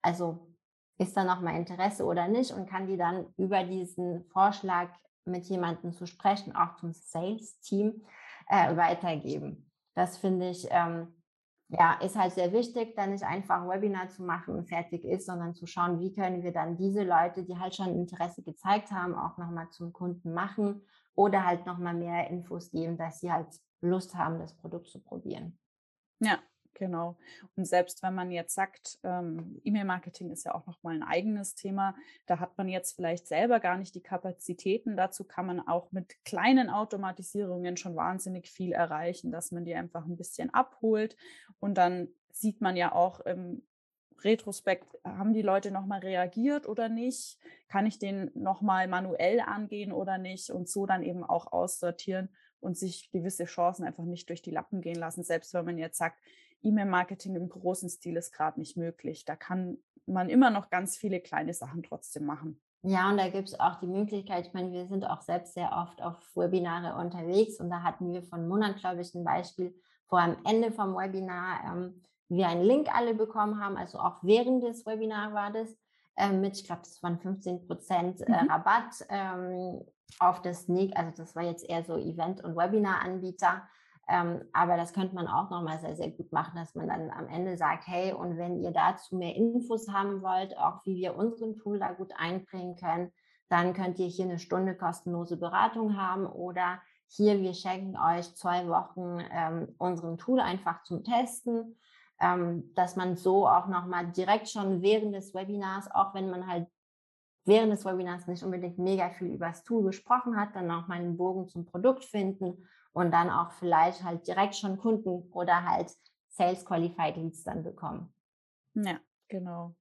also 0.04 0.56
ist 1.00 1.18
da 1.18 1.24
nochmal 1.24 1.56
Interesse 1.56 2.06
oder 2.06 2.28
nicht 2.28 2.52
und 2.52 2.70
kann 2.70 2.88
die 2.88 2.98
dann 2.98 3.26
über 3.38 3.64
diesen 3.64 4.24
Vorschlag 4.26 4.90
mit 5.24 5.46
jemandem 5.46 5.94
zu 5.94 6.06
sprechen, 6.06 6.56
auch 6.56 6.76
zum 6.76 6.94
Sales-Team, 6.94 8.06
äh, 8.48 8.78
weitergeben. 8.78 9.66
Das 9.96 10.18
finde 10.18 10.50
ich, 10.50 10.68
ähm, 10.70 11.14
ja, 11.70 11.94
ist 11.94 12.16
halt 12.16 12.34
sehr 12.34 12.54
wichtig, 12.54 12.96
dann 12.96 13.12
nicht 13.12 13.24
einfach 13.24 13.62
ein 13.62 13.70
Webinar 13.70 14.10
zu 14.10 14.24
machen 14.24 14.56
und 14.56 14.70
fertig 14.70 15.04
ist, 15.04 15.26
sondern 15.26 15.56
zu 15.56 15.66
schauen, 15.66 16.00
wie 16.00 16.14
können 16.14 16.44
wir 16.44 16.54
dann 16.54 16.78
diese 16.78 17.04
Leute, 17.04 17.44
die 17.44 17.58
halt 17.58 17.76
schon 17.76 17.96
Interesse 17.96 18.44
gezeigt 18.44 18.92
haben, 18.92 19.16
auch 19.16 19.38
nochmal 19.38 19.70
zum 19.72 19.92
Kunden 19.92 20.34
machen 20.34 20.86
oder 21.16 21.46
halt 21.46 21.66
nochmal 21.66 21.96
mehr 21.96 22.30
Infos 22.30 22.70
geben, 22.70 22.98
dass 22.98 23.20
sie 23.20 23.32
halt 23.32 23.48
Lust 23.82 24.16
haben, 24.16 24.40
das 24.40 24.56
Produkt 24.56 24.90
zu 24.90 25.02
probieren. 25.02 25.58
Ja, 26.20 26.40
Genau. 26.76 27.18
Und 27.56 27.66
selbst 27.66 28.04
wenn 28.04 28.14
man 28.14 28.32
jetzt 28.32 28.54
sagt, 28.54 29.00
ähm, 29.04 29.60
E-Mail-Marketing 29.64 30.30
ist 30.30 30.44
ja 30.44 30.54
auch 30.54 30.68
nochmal 30.68 30.96
ein 30.96 31.04
eigenes 31.04 31.56
Thema, 31.56 31.96
da 32.26 32.40
hat 32.40 32.58
man 32.58 32.68
jetzt 32.68 32.96
vielleicht 32.96 33.28
selber 33.28 33.60
gar 33.60 33.78
nicht 33.78 33.96
die 33.96 34.04
Kapazitäten. 34.04 34.98
Dazu 34.98 35.24
kann 35.24 35.46
man 35.46 35.66
auch 35.66 35.92
mit 35.92 36.24
kleinen 36.26 36.70
Automatisierungen 36.70 37.78
schon 37.78 37.96
wahnsinnig 37.96 38.50
viel 38.50 38.74
erreichen, 38.74 39.32
dass 39.32 39.52
man 39.52 39.66
die 39.66 39.74
einfach 39.74 40.06
ein 40.06 40.18
bisschen 40.18 40.54
abholt. 40.54 41.16
Und 41.60 41.78
dann 41.78 42.10
sieht 42.32 42.60
man 42.60 42.76
ja 42.76 42.92
auch 42.94 43.22
im 43.22 43.64
Retrospekt, 44.22 44.98
haben 45.04 45.34
die 45.34 45.42
Leute 45.42 45.72
nochmal 45.72 46.00
reagiert 46.00 46.68
oder 46.68 46.90
nicht? 46.90 47.38
Kann 47.70 47.86
ich 47.86 48.00
den 48.00 48.32
nochmal 48.34 48.88
manuell 48.88 49.40
angehen 49.40 49.92
oder 49.92 50.18
nicht? 50.18 50.50
Und 50.50 50.70
so 50.70 50.86
dann 50.86 51.04
eben 51.04 51.24
auch 51.24 51.52
aussortieren 51.52 52.30
und 52.60 52.78
sich 52.78 53.12
gewisse 53.12 53.46
Chancen 53.46 53.86
einfach 53.86 54.04
nicht 54.04 54.30
durch 54.30 54.42
die 54.42 54.52
Lappen 54.52 54.82
gehen 54.82 54.98
lassen, 54.98 55.24
selbst 55.24 55.54
wenn 55.54 55.66
man 55.66 55.78
jetzt 55.78 55.98
sagt, 55.98 56.20
E-Mail-Marketing 56.64 57.36
im 57.36 57.50
großen 57.50 57.90
Stil 57.90 58.18
ist 58.18 58.32
gerade 58.32 58.60
nicht 58.60 58.78
möglich. 58.78 59.26
Da 59.26 59.36
kann 59.36 59.78
man 60.06 60.30
immer 60.30 60.50
noch 60.50 60.70
ganz 60.70 60.98
viele 60.98 61.20
kleine 61.20 61.54
Sachen 61.54 61.84
trotzdem 61.84 62.26
machen. 62.26 62.62
Ja, 62.88 63.10
und 63.10 63.18
da 63.18 63.30
gibt 63.30 63.48
es 63.48 63.60
auch 63.60 63.80
die 63.80 63.88
Möglichkeit, 63.88 64.46
ich 64.46 64.54
meine, 64.54 64.72
wir 64.72 64.86
sind 64.86 65.06
auch 65.06 65.22
selbst 65.22 65.56
sehr 65.56 65.72
oft 65.72 66.04
auf 66.04 66.18
Webinare 66.36 67.00
unterwegs 67.02 67.60
und 67.60 67.72
da 67.72 67.82
hatten 67.82 68.14
wir 68.14 68.22
von 68.22 68.48
Monat, 68.48 68.78
glaube 68.78 69.02
ich, 69.02 69.16
ein 69.16 69.24
Beispiel, 69.24 69.74
wo 70.08 70.18
am 70.18 70.38
Ende 70.46 70.72
vom 70.72 70.96
Webinar 70.96 71.62
ähm, 71.66 72.04
wir 72.30 72.48
einen 72.48 72.62
Link 72.62 72.96
alle 72.96 73.16
bekommen 73.16 73.60
haben, 73.60 73.76
also 73.76 73.98
auch 73.98 74.18
während 74.22 74.64
des 74.64 74.86
Webinars 74.86 75.34
war 75.34 75.52
das, 75.52 75.76
äh, 76.16 76.32
mit, 76.32 76.58
ich 76.58 76.64
glaube, 76.64 76.84
das 76.84 77.02
waren 77.02 77.20
15 77.20 77.66
Prozent 77.66 78.22
äh, 78.22 78.44
mhm. 78.44 78.52
Rabatt 78.52 79.06
ähm, 79.10 79.82
auf 80.20 80.44
das 80.44 80.66
Sneak, 80.66 80.96
also 80.96 81.12
das 81.18 81.36
war 81.36 81.42
jetzt 81.42 81.68
eher 81.68 81.84
so 81.84 81.98
Event- 81.98 82.44
und 82.44 82.56
Webinar-Anbieter. 82.56 83.68
Ähm, 84.08 84.42
aber 84.54 84.78
das 84.78 84.94
könnte 84.94 85.16
man 85.16 85.28
auch 85.28 85.50
nochmal 85.50 85.80
sehr, 85.80 85.96
sehr 85.96 86.12
gut 86.12 86.32
machen, 86.32 86.56
dass 86.56 86.76
man 86.76 86.88
dann 86.88 87.10
am 87.10 87.28
Ende 87.28 87.58
sagt, 87.58 87.88
hey, 87.88 88.14
und 88.14 88.38
wenn 88.38 88.62
ihr 88.62 88.72
dazu 88.72 89.16
mehr 89.16 89.36
Infos 89.36 89.90
haben 89.92 90.22
wollt, 90.22 90.56
auch 90.58 90.86
wie 90.86 90.98
wir 90.98 91.16
unseren 91.16 91.56
Tool 91.56 91.80
da 91.80 91.92
gut 91.92 92.14
einbringen 92.16 92.76
können, 92.76 93.12
dann 93.50 93.74
könnt 93.74 93.98
ihr 94.00 94.08
hier 94.08 94.26
eine 94.26 94.40
Stunde 94.40 94.76
kostenlose 94.76 95.38
Beratung 95.38 95.98
haben 95.98 96.28
oder 96.28 96.80
hier, 97.08 97.42
wir 97.42 97.54
schenken 97.54 97.98
euch 97.98 98.36
zwei 98.36 98.68
Wochen 98.68 99.20
ähm, 99.32 99.76
unseren 99.78 100.18
Tool 100.18 100.40
einfach 100.40 100.84
zum 100.84 101.04
Testen, 101.04 101.76
ähm, 102.20 102.72
dass 102.76 102.96
man 102.96 103.16
so 103.16 103.48
auch 103.48 103.68
nochmal 103.68 104.12
direkt 104.12 104.50
schon 104.50 104.82
während 104.82 105.16
des 105.16 105.34
Webinars, 105.34 105.90
auch 105.92 106.14
wenn 106.14 106.30
man 106.30 106.48
halt 106.48 106.68
während 107.46 107.72
des 107.72 107.86
Webinars 107.86 108.28
nicht 108.28 108.44
unbedingt 108.44 108.80
mega 108.80 109.10
viel 109.12 109.28
über 109.28 109.48
das 109.48 109.64
Tool 109.64 109.84
gesprochen 109.84 110.40
hat, 110.40 110.56
dann 110.56 110.70
auch 110.72 110.88
mal 110.88 110.96
einen 110.96 111.18
Bogen 111.18 111.48
zum 111.48 111.66
Produkt 111.66 112.04
finden 112.04 112.68
und 112.96 113.12
dann 113.12 113.30
auch 113.30 113.52
vielleicht 113.52 114.04
halt 114.04 114.26
direkt 114.26 114.56
schon 114.56 114.78
Kunden 114.78 115.30
oder 115.34 115.66
halt 115.66 115.92
Sales 116.30 116.66
Qualified 116.66 117.18
Leads 117.18 117.44
dann 117.44 117.62
bekommen. 117.62 118.14
Ja, 118.74 119.00
genau. 119.28 119.76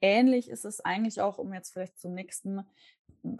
Ähnlich 0.00 0.48
ist 0.48 0.64
es 0.64 0.80
eigentlich 0.80 1.20
auch, 1.20 1.36
um 1.36 1.52
jetzt 1.52 1.74
vielleicht 1.74 1.98
zum 1.98 2.14
nächsten, 2.14 2.66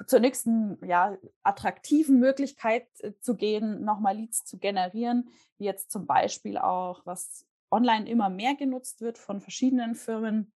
zur 0.07 0.21
nächsten 0.21 0.79
ja, 0.87 1.17
attraktiven 1.43 2.19
Möglichkeit 2.19 2.87
äh, 3.01 3.13
zu 3.21 3.35
gehen, 3.35 3.83
nochmal 3.83 4.17
Leads 4.17 4.45
zu 4.45 4.59
generieren, 4.59 5.31
wie 5.57 5.65
jetzt 5.65 5.91
zum 5.91 6.07
Beispiel 6.07 6.59
auch, 6.59 7.01
was 7.07 7.47
online 7.71 8.07
immer 8.09 8.29
mehr 8.29 8.55
genutzt 8.55 9.01
wird 9.01 9.17
von 9.17 9.41
verschiedenen 9.41 9.95
Firmen, 9.95 10.53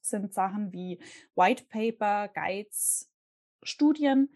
sind 0.00 0.34
Sachen 0.34 0.72
wie 0.72 1.00
White 1.36 1.66
Paper, 1.68 2.26
Guides, 2.28 3.08
Studien. 3.62 4.28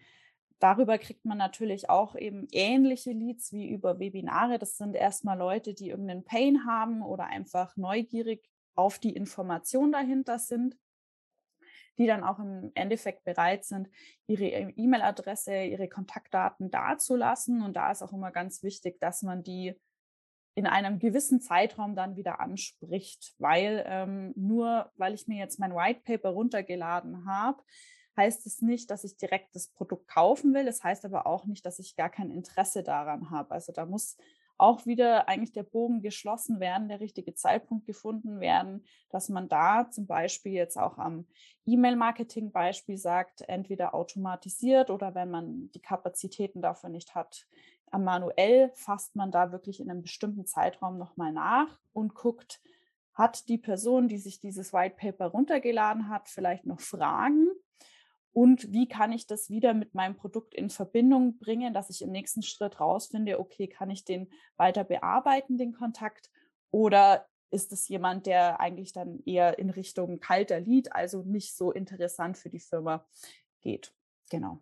Darüber 0.63 0.97
kriegt 0.97 1.25
man 1.25 1.37
natürlich 1.37 1.89
auch 1.89 2.15
eben 2.15 2.47
ähnliche 2.53 3.11
Leads 3.11 3.51
wie 3.51 3.67
über 3.67 3.99
Webinare. 3.99 4.59
Das 4.59 4.77
sind 4.77 4.95
erstmal 4.95 5.37
Leute, 5.37 5.73
die 5.73 5.89
irgendeinen 5.89 6.23
Pain 6.23 6.65
haben 6.65 7.01
oder 7.01 7.25
einfach 7.25 7.75
neugierig 7.75 8.49
auf 8.73 8.97
die 8.97 9.13
Information 9.13 9.91
dahinter 9.91 10.39
sind, 10.39 10.77
die 11.97 12.07
dann 12.07 12.23
auch 12.23 12.39
im 12.39 12.71
Endeffekt 12.75 13.25
bereit 13.25 13.65
sind, 13.65 13.89
ihre 14.25 14.45
E-Mail-Adresse, 14.45 15.65
ihre 15.65 15.89
Kontaktdaten 15.89 16.71
dazulassen. 16.71 17.61
Und 17.61 17.75
da 17.75 17.91
ist 17.91 18.01
auch 18.01 18.13
immer 18.13 18.31
ganz 18.31 18.63
wichtig, 18.63 19.01
dass 19.01 19.21
man 19.21 19.43
die 19.43 19.77
in 20.55 20.65
einem 20.65 20.97
gewissen 20.97 21.41
Zeitraum 21.41 21.93
dann 21.93 22.15
wieder 22.15 22.39
anspricht, 22.39 23.35
weil 23.37 23.83
ähm, 23.85 24.31
nur 24.37 24.93
weil 24.95 25.13
ich 25.13 25.27
mir 25.27 25.39
jetzt 25.39 25.59
mein 25.59 25.75
White 25.75 26.03
Paper 26.05 26.29
runtergeladen 26.29 27.25
habe, 27.25 27.61
heißt 28.15 28.45
es 28.45 28.61
nicht, 28.61 28.91
dass 28.91 29.03
ich 29.03 29.17
direkt 29.17 29.55
das 29.55 29.67
Produkt 29.67 30.07
kaufen 30.07 30.53
will. 30.53 30.65
Das 30.65 30.83
heißt 30.83 31.05
aber 31.05 31.25
auch 31.25 31.45
nicht, 31.45 31.65
dass 31.65 31.79
ich 31.79 31.95
gar 31.95 32.09
kein 32.09 32.29
Interesse 32.29 32.83
daran 32.83 33.31
habe. 33.31 33.51
Also 33.51 33.71
da 33.73 33.85
muss 33.85 34.17
auch 34.57 34.85
wieder 34.85 35.27
eigentlich 35.27 35.51
der 35.51 35.63
Bogen 35.63 36.01
geschlossen 36.01 36.59
werden, 36.59 36.87
der 36.87 36.99
richtige 36.99 37.33
Zeitpunkt 37.33 37.85
gefunden 37.85 38.39
werden, 38.39 38.85
dass 39.09 39.29
man 39.29 39.49
da 39.49 39.89
zum 39.89 40.05
Beispiel 40.05 40.53
jetzt 40.53 40.77
auch 40.77 40.97
am 40.97 41.25
E-Mail-Marketing-Beispiel 41.65 42.97
sagt, 42.97 43.41
entweder 43.47 43.95
automatisiert 43.95 44.89
oder 44.89 45.15
wenn 45.15 45.31
man 45.31 45.71
die 45.71 45.81
Kapazitäten 45.81 46.61
dafür 46.61 46.89
nicht 46.89 47.15
hat, 47.15 47.47
manuell 47.91 48.71
fasst 48.73 49.15
man 49.15 49.31
da 49.31 49.51
wirklich 49.51 49.79
in 49.79 49.89
einem 49.89 50.01
bestimmten 50.01 50.45
Zeitraum 50.45 50.97
nochmal 50.97 51.31
nach 51.31 51.79
und 51.91 52.13
guckt, 52.13 52.61
hat 53.13 53.47
die 53.49 53.59
Person, 53.59 54.07
die 54.07 54.17
sich 54.17 54.39
dieses 54.39 54.73
White 54.73 54.95
Paper 54.97 55.27
runtergeladen 55.27 56.09
hat, 56.09 56.29
vielleicht 56.29 56.65
noch 56.65 56.79
Fragen? 56.79 57.47
Und 58.33 58.71
wie 58.71 58.87
kann 58.87 59.11
ich 59.11 59.27
das 59.27 59.49
wieder 59.51 59.75
mit 59.75 59.93
meinem 59.93 60.15
Produkt 60.15 60.55
in 60.55 60.71
Verbindung 60.71 61.37
bringen, 61.37 61.73
dass 61.73 61.91
ich 61.91 62.01
im 62.01 62.11
nächsten 62.11 62.41
Schritt 62.41 62.79
rausfinde, 62.79 63.39
okay, 63.39 63.67
kann 63.67 63.91
ich 63.91 64.05
den 64.05 64.29
weiter 64.57 64.83
bearbeiten, 64.83 65.57
den 65.57 65.73
Kontakt? 65.73 66.31
Oder 66.71 67.27
ist 67.51 67.71
es 67.71 67.87
jemand, 67.87 68.25
der 68.25 68.59
eigentlich 68.59 68.91
dann 68.91 69.19
eher 69.25 69.59
in 69.59 69.69
Richtung 69.69 70.19
kalter 70.19 70.59
Lied, 70.59 70.91
also 70.93 71.21
nicht 71.21 71.55
so 71.55 71.71
interessant 71.71 72.37
für 72.37 72.49
die 72.49 72.59
Firma 72.59 73.05
geht? 73.61 73.93
Genau. 74.31 74.59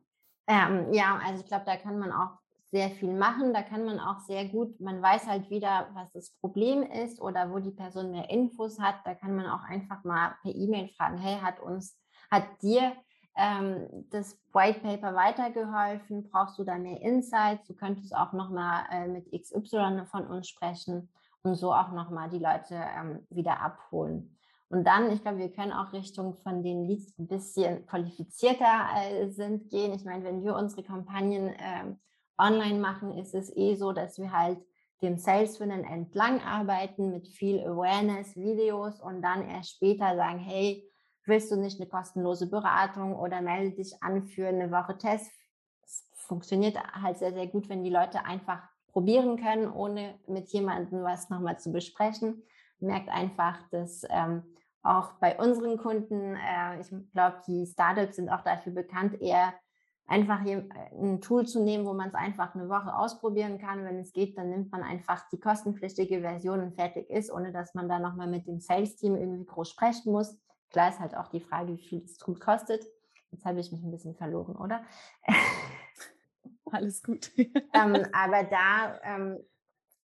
Ähm, 0.48 0.92
ja, 0.92 1.22
also 1.26 1.42
ich 1.42 1.48
glaube, 1.48 1.64
da 1.66 1.78
kann 1.78 1.98
man 1.98 2.12
auch 2.12 2.42
sehr 2.72 2.90
viel 2.90 3.14
machen. 3.14 3.54
Da 3.54 3.62
kann 3.62 3.86
man 3.86 4.00
auch 4.00 4.20
sehr 4.20 4.50
gut, 4.50 4.80
man 4.82 5.02
weiß 5.02 5.28
halt 5.28 5.50
wieder, 5.50 5.90
was 5.94 6.12
das 6.12 6.32
Problem 6.42 6.84
ist 6.84 7.22
oder 7.22 7.50
wo 7.52 7.60
die 7.60 7.72
Person 7.72 8.12
mehr 8.12 8.30
Infos 8.30 8.80
hat. 8.80 8.96
Da 9.06 9.16
kann 9.16 9.36
man 9.36 9.46
auch 9.46 9.64
einfach 9.64 10.04
mal 10.04 10.36
per 10.42 10.54
E-Mail 10.54 10.90
fragen, 10.90 11.18
hey, 11.18 11.40
hat 11.40 11.62
uns, 11.62 11.98
hat 12.30 12.62
dir 12.62 12.94
ähm, 13.36 14.08
das 14.10 14.40
White 14.54 14.80
Paper 14.82 15.16
weitergeholfen? 15.16 16.30
Brauchst 16.30 16.60
du 16.60 16.64
da 16.64 16.78
mehr 16.78 17.02
Insights? 17.02 17.68
Du 17.68 17.74
könntest 17.74 18.16
auch 18.16 18.34
nochmal 18.34 18.84
äh, 18.92 19.08
mit 19.08 19.32
XY 19.32 20.04
von 20.06 20.28
uns 20.28 20.50
sprechen 20.50 21.10
und 21.44 21.56
so 21.56 21.74
auch 21.74 21.92
nochmal 21.92 22.30
die 22.30 22.40
Leute 22.40 22.76
ähm, 22.76 23.26
wieder 23.30 23.62
abholen. 23.62 24.38
Und 24.70 24.86
dann, 24.86 25.12
ich 25.12 25.22
glaube, 25.22 25.40
wir 25.40 25.52
können 25.52 25.74
auch 25.74 25.92
Richtung 25.92 26.36
von 26.38 26.64
den 26.64 26.88
Leads 26.88 27.18
ein 27.20 27.28
bisschen 27.28 27.86
qualifizierter 27.88 28.86
äh, 28.96 29.30
sind 29.30 29.70
gehen. 29.70 29.94
Ich 29.94 30.06
meine, 30.06 30.24
wenn 30.24 30.46
wir 30.46 30.56
unsere 30.56 30.84
Kampagnen 30.84 31.50
äh, 31.50 31.96
online 32.38 32.80
machen, 32.80 33.18
ist 33.18 33.36
es 33.36 33.56
eh 33.56 33.76
so, 33.76 33.92
dass 33.92 34.18
wir 34.18 34.32
halt 34.32 34.60
dem 35.02 35.18
Sales 35.18 35.58
Funnel 35.58 35.84
entlang 35.84 36.42
arbeiten 36.42 37.12
mit 37.12 37.28
viel 37.28 37.60
Awareness, 37.60 38.38
Videos 38.38 39.02
und 39.02 39.22
dann 39.22 39.48
erst 39.48 39.72
später 39.72 40.16
sagen, 40.16 40.40
hey, 40.40 40.88
willst 41.26 41.52
du 41.52 41.56
nicht 41.56 41.80
eine 41.80 41.90
kostenlose 41.90 42.50
Beratung 42.50 43.16
oder 43.16 43.42
melde 43.42 43.76
dich 43.76 44.02
an 44.02 44.26
für 44.26 44.48
eine 44.48 44.72
Woche 44.72 44.98
Test? 44.98 45.32
Es 45.84 46.08
funktioniert 46.16 46.78
halt 46.94 47.18
sehr, 47.18 47.34
sehr 47.34 47.48
gut, 47.48 47.70
wenn 47.70 47.84
die 47.84 47.90
Leute 47.90 48.26
einfach 48.26 48.62
probieren 48.88 49.38
können, 49.38 49.72
ohne 49.72 50.20
mit 50.28 50.50
jemandem 50.50 51.04
was 51.04 51.30
nochmal 51.30 51.60
zu 51.60 51.72
besprechen. 51.72 52.44
Merkt 52.80 53.10
einfach, 53.10 53.58
dass 53.70 54.04
ähm, 54.10 54.44
auch 54.84 55.14
bei 55.20 55.38
unseren 55.38 55.78
Kunden, 55.78 56.36
äh, 56.36 56.80
ich 56.82 56.90
glaube, 57.14 57.42
die 57.48 57.66
Startups 57.66 58.16
sind 58.16 58.30
auch 58.30 58.42
dafür 58.42 58.74
bekannt, 58.74 59.22
eher 59.22 59.54
einfach 60.08 60.44
äh, 60.46 60.64
ein 61.00 61.22
Tool 61.22 61.46
zu 61.46 61.64
nehmen, 61.64 61.86
wo 61.86 61.94
man 61.94 62.10
es 62.10 62.16
einfach 62.16 62.56
eine 62.56 62.70
Woche 62.70 62.96
ausprobieren 62.96 63.60
kann. 63.60 63.86
Wenn 63.86 64.00
es 64.00 64.12
geht, 64.12 64.38
dann 64.38 64.50
nimmt 64.50 64.72
man 64.72 64.84
einfach 64.84 65.30
die 65.30 65.40
kostenpflichtige 65.40 66.22
Version 66.22 66.62
und 66.62 66.76
fertig 66.76 67.10
ist, 67.10 67.32
ohne 67.32 67.52
dass 67.52 67.74
man 67.74 67.88
da 67.88 68.00
nochmal 68.00 68.28
mit 68.28 68.48
dem 68.48 68.60
Sales-Team 68.60 69.16
irgendwie 69.16 69.46
groß 69.46 69.70
sprechen 69.70 70.12
muss. 70.12 70.38
Klar 70.72 70.90
ist 70.90 71.00
halt 71.00 71.16
auch 71.16 71.28
die 71.28 71.42
Frage, 71.42 71.74
wie 71.74 71.84
viel 71.84 72.02
das 72.02 72.18
Tool 72.18 72.38
kostet. 72.40 72.86
Jetzt 73.32 73.46
habe 73.46 73.60
ich 73.60 73.72
mich 73.72 73.82
ein 73.84 73.92
bisschen 73.92 74.16
verloren, 74.16 74.56
oder? 74.56 74.84
Alles 76.72 77.04
gut. 77.04 77.32
ähm, 77.38 78.06
aber 78.14 78.44
da, 78.44 79.00
ähm, 79.04 79.40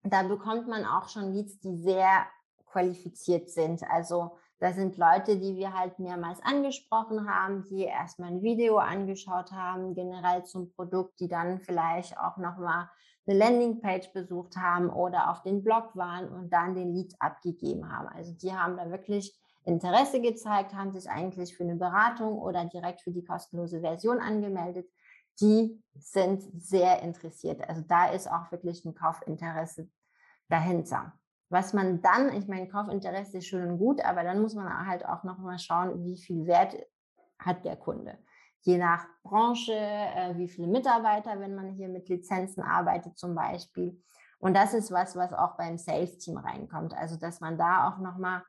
da 0.03 0.23
bekommt 0.23 0.69
man 0.69 0.85
auch 0.85 1.09
schon 1.09 1.33
Leads, 1.33 1.59
die 1.61 1.77
sehr 1.77 2.27
qualifiziert 2.67 3.51
sind. 3.51 3.83
Also 3.91 4.39
das 4.59 4.77
sind 4.77 4.97
Leute, 4.97 5.39
die 5.39 5.57
wir 5.57 5.75
halt 5.75 5.99
mehrmals 5.99 6.41
angesprochen 6.43 7.29
haben, 7.29 7.65
die 7.65 7.83
erstmal 7.83 8.31
ein 8.31 8.43
Video 8.43 8.79
angeschaut 8.79 9.53
haben, 9.53 9.95
generell 9.95 10.45
zum 10.45 10.73
Produkt, 10.73 11.21
die 11.21 11.29
dann 11.29 11.61
vielleicht 11.61 12.19
auch 12.19 12.39
nochmal 12.39 12.89
eine 13.27 13.39
Landingpage 13.39 14.13
besucht 14.13 14.57
haben 14.57 14.89
oder 14.89 15.31
auf 15.31 15.43
den 15.43 15.63
Blog 15.63 15.95
waren 15.95 16.29
und 16.29 16.51
dann 16.53 16.75
den 16.75 16.95
Lead 16.95 17.15
abgegeben 17.19 17.91
haben. 17.93 18.09
Also 18.09 18.33
die 18.33 18.53
haben 18.53 18.77
da 18.77 18.91
wirklich 18.91 19.39
Interesse 19.67 20.21
gezeigt, 20.21 20.75
haben 20.75 20.93
sich 20.93 21.11
eigentlich 21.11 21.57
für 21.57 21.65
eine 21.65 21.75
Beratung 21.75 22.39
oder 22.39 22.65
direkt 22.65 23.03
für 23.03 23.11
die 23.11 23.25
kostenlose 23.25 23.81
Version 23.81 24.21
angemeldet. 24.21 24.89
Die 25.41 25.83
sind 25.99 26.43
sehr 26.57 27.03
interessiert. 27.03 27.69
Also 27.69 27.83
da 27.87 28.07
ist 28.07 28.31
auch 28.31 28.51
wirklich 28.53 28.85
ein 28.85 28.95
Kaufinteresse 28.95 29.91
dahinter. 30.49 31.13
Was 31.49 31.73
man 31.73 32.01
dann, 32.01 32.33
ich 32.33 32.47
meine, 32.47 32.69
Kaufinteresse 32.69 33.39
ist 33.39 33.47
schön 33.47 33.69
und 33.69 33.79
gut, 33.79 34.01
aber 34.05 34.23
dann 34.23 34.41
muss 34.41 34.55
man 34.55 34.87
halt 34.87 35.05
auch 35.05 35.25
noch 35.25 35.39
mal 35.39 35.59
schauen, 35.59 36.05
wie 36.05 36.17
viel 36.17 36.47
Wert 36.47 36.77
hat 37.39 37.65
der 37.65 37.77
Kunde. 37.77 38.19
Je 38.61 38.79
nach 38.79 39.07
Branche, 39.23 39.75
äh, 39.75 40.37
wie 40.37 40.49
viele 40.49 40.69
Mitarbeiter, 40.69 41.39
wenn 41.41 41.55
man 41.55 41.73
hier 41.73 41.89
mit 41.89 42.09
Lizenzen 42.09 42.63
arbeitet 42.63 43.19
zum 43.19 43.35
Beispiel. 43.35 44.01
Und 44.39 44.55
das 44.55 44.75
ist 44.75 44.93
was, 44.93 45.17
was 45.17 45.33
auch 45.33 45.57
beim 45.57 45.77
Sales-Team 45.77 46.37
reinkommt. 46.37 46.95
Also, 46.95 47.17
dass 47.17 47.41
man 47.41 47.59
da 47.59 47.89
auch 47.89 47.99
noch 47.99 48.17
mal 48.17 48.43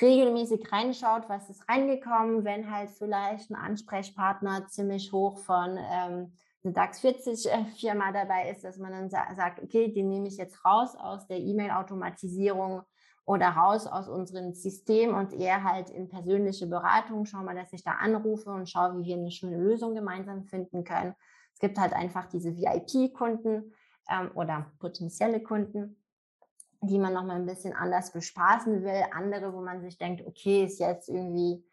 regelmäßig 0.00 0.70
reinschaut, 0.72 1.28
was 1.28 1.50
ist 1.50 1.68
reingekommen, 1.68 2.44
wenn 2.44 2.70
halt 2.70 2.90
vielleicht 2.90 3.50
ein 3.50 3.56
Ansprechpartner 3.56 4.66
ziemlich 4.68 5.12
hoch 5.12 5.38
von 5.38 5.76
ähm, 5.78 6.32
eine 6.64 6.72
DAX 6.72 7.00
40 7.00 7.46
äh, 7.46 7.64
Firma 7.76 8.12
dabei 8.12 8.50
ist, 8.50 8.64
dass 8.64 8.78
man 8.78 8.92
dann 8.92 9.10
sa 9.10 9.34
sagt, 9.34 9.62
okay, 9.62 9.92
den 9.92 10.08
nehme 10.08 10.28
ich 10.28 10.36
jetzt 10.36 10.64
raus 10.64 10.96
aus 10.96 11.26
der 11.26 11.38
E-Mail-Automatisierung 11.38 12.82
oder 13.24 13.48
raus 13.48 13.86
aus 13.86 14.08
unserem 14.08 14.54
System 14.54 15.14
und 15.14 15.32
eher 15.34 15.62
halt 15.62 15.90
in 15.90 16.08
persönliche 16.08 16.66
Beratung. 16.66 17.26
Schau 17.26 17.42
mal, 17.42 17.54
dass 17.54 17.72
ich 17.72 17.84
da 17.84 17.92
anrufe 17.92 18.50
und 18.50 18.68
schaue, 18.68 18.98
wie 18.98 19.04
wir 19.04 19.16
eine 19.16 19.30
schöne 19.30 19.58
Lösung 19.58 19.94
gemeinsam 19.94 20.44
finden 20.44 20.82
können. 20.82 21.14
Es 21.52 21.60
gibt 21.60 21.78
halt 21.78 21.92
einfach 21.92 22.26
diese 22.26 22.56
VIP-Kunden 22.56 23.74
ähm, 24.10 24.30
oder 24.34 24.70
potenzielle 24.78 25.42
Kunden, 25.42 26.00
die 26.80 26.98
man 26.98 27.12
nochmal 27.12 27.36
ein 27.36 27.46
bisschen 27.46 27.74
anders 27.74 28.12
bespaßen 28.12 28.82
will. 28.82 29.04
Andere, 29.12 29.52
wo 29.52 29.60
man 29.60 29.80
sich 29.80 29.98
denkt, 29.98 30.26
okay, 30.26 30.64
ist 30.64 30.78
jetzt 30.78 31.08
irgendwie 31.08 31.64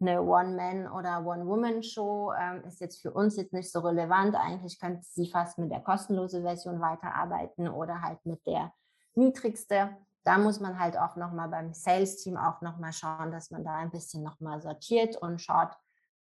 eine 0.00 0.22
One-Man- 0.22 0.90
oder 0.90 1.24
One-Woman-Show 1.24 2.32
ähm, 2.38 2.64
ist 2.64 2.80
jetzt 2.80 3.00
für 3.00 3.12
uns 3.12 3.36
jetzt 3.36 3.52
nicht 3.52 3.70
so 3.70 3.80
relevant. 3.80 4.34
Eigentlich 4.34 4.80
könnte 4.80 5.02
sie 5.04 5.30
fast 5.30 5.58
mit 5.58 5.70
der 5.70 5.80
kostenlosen 5.80 6.42
Version 6.42 6.80
weiterarbeiten 6.80 7.68
oder 7.68 8.02
halt 8.02 8.24
mit 8.24 8.44
der 8.46 8.72
niedrigste. 9.14 9.96
Da 10.24 10.38
muss 10.38 10.60
man 10.60 10.78
halt 10.78 10.96
auch 10.96 11.16
nochmal 11.16 11.48
beim 11.48 11.72
Sales-Team 11.72 12.36
auch 12.36 12.60
nochmal 12.62 12.92
schauen, 12.92 13.32
dass 13.32 13.50
man 13.50 13.64
da 13.64 13.76
ein 13.76 13.90
bisschen 13.90 14.22
nochmal 14.22 14.60
sortiert 14.60 15.16
und 15.16 15.40
schaut, 15.40 15.70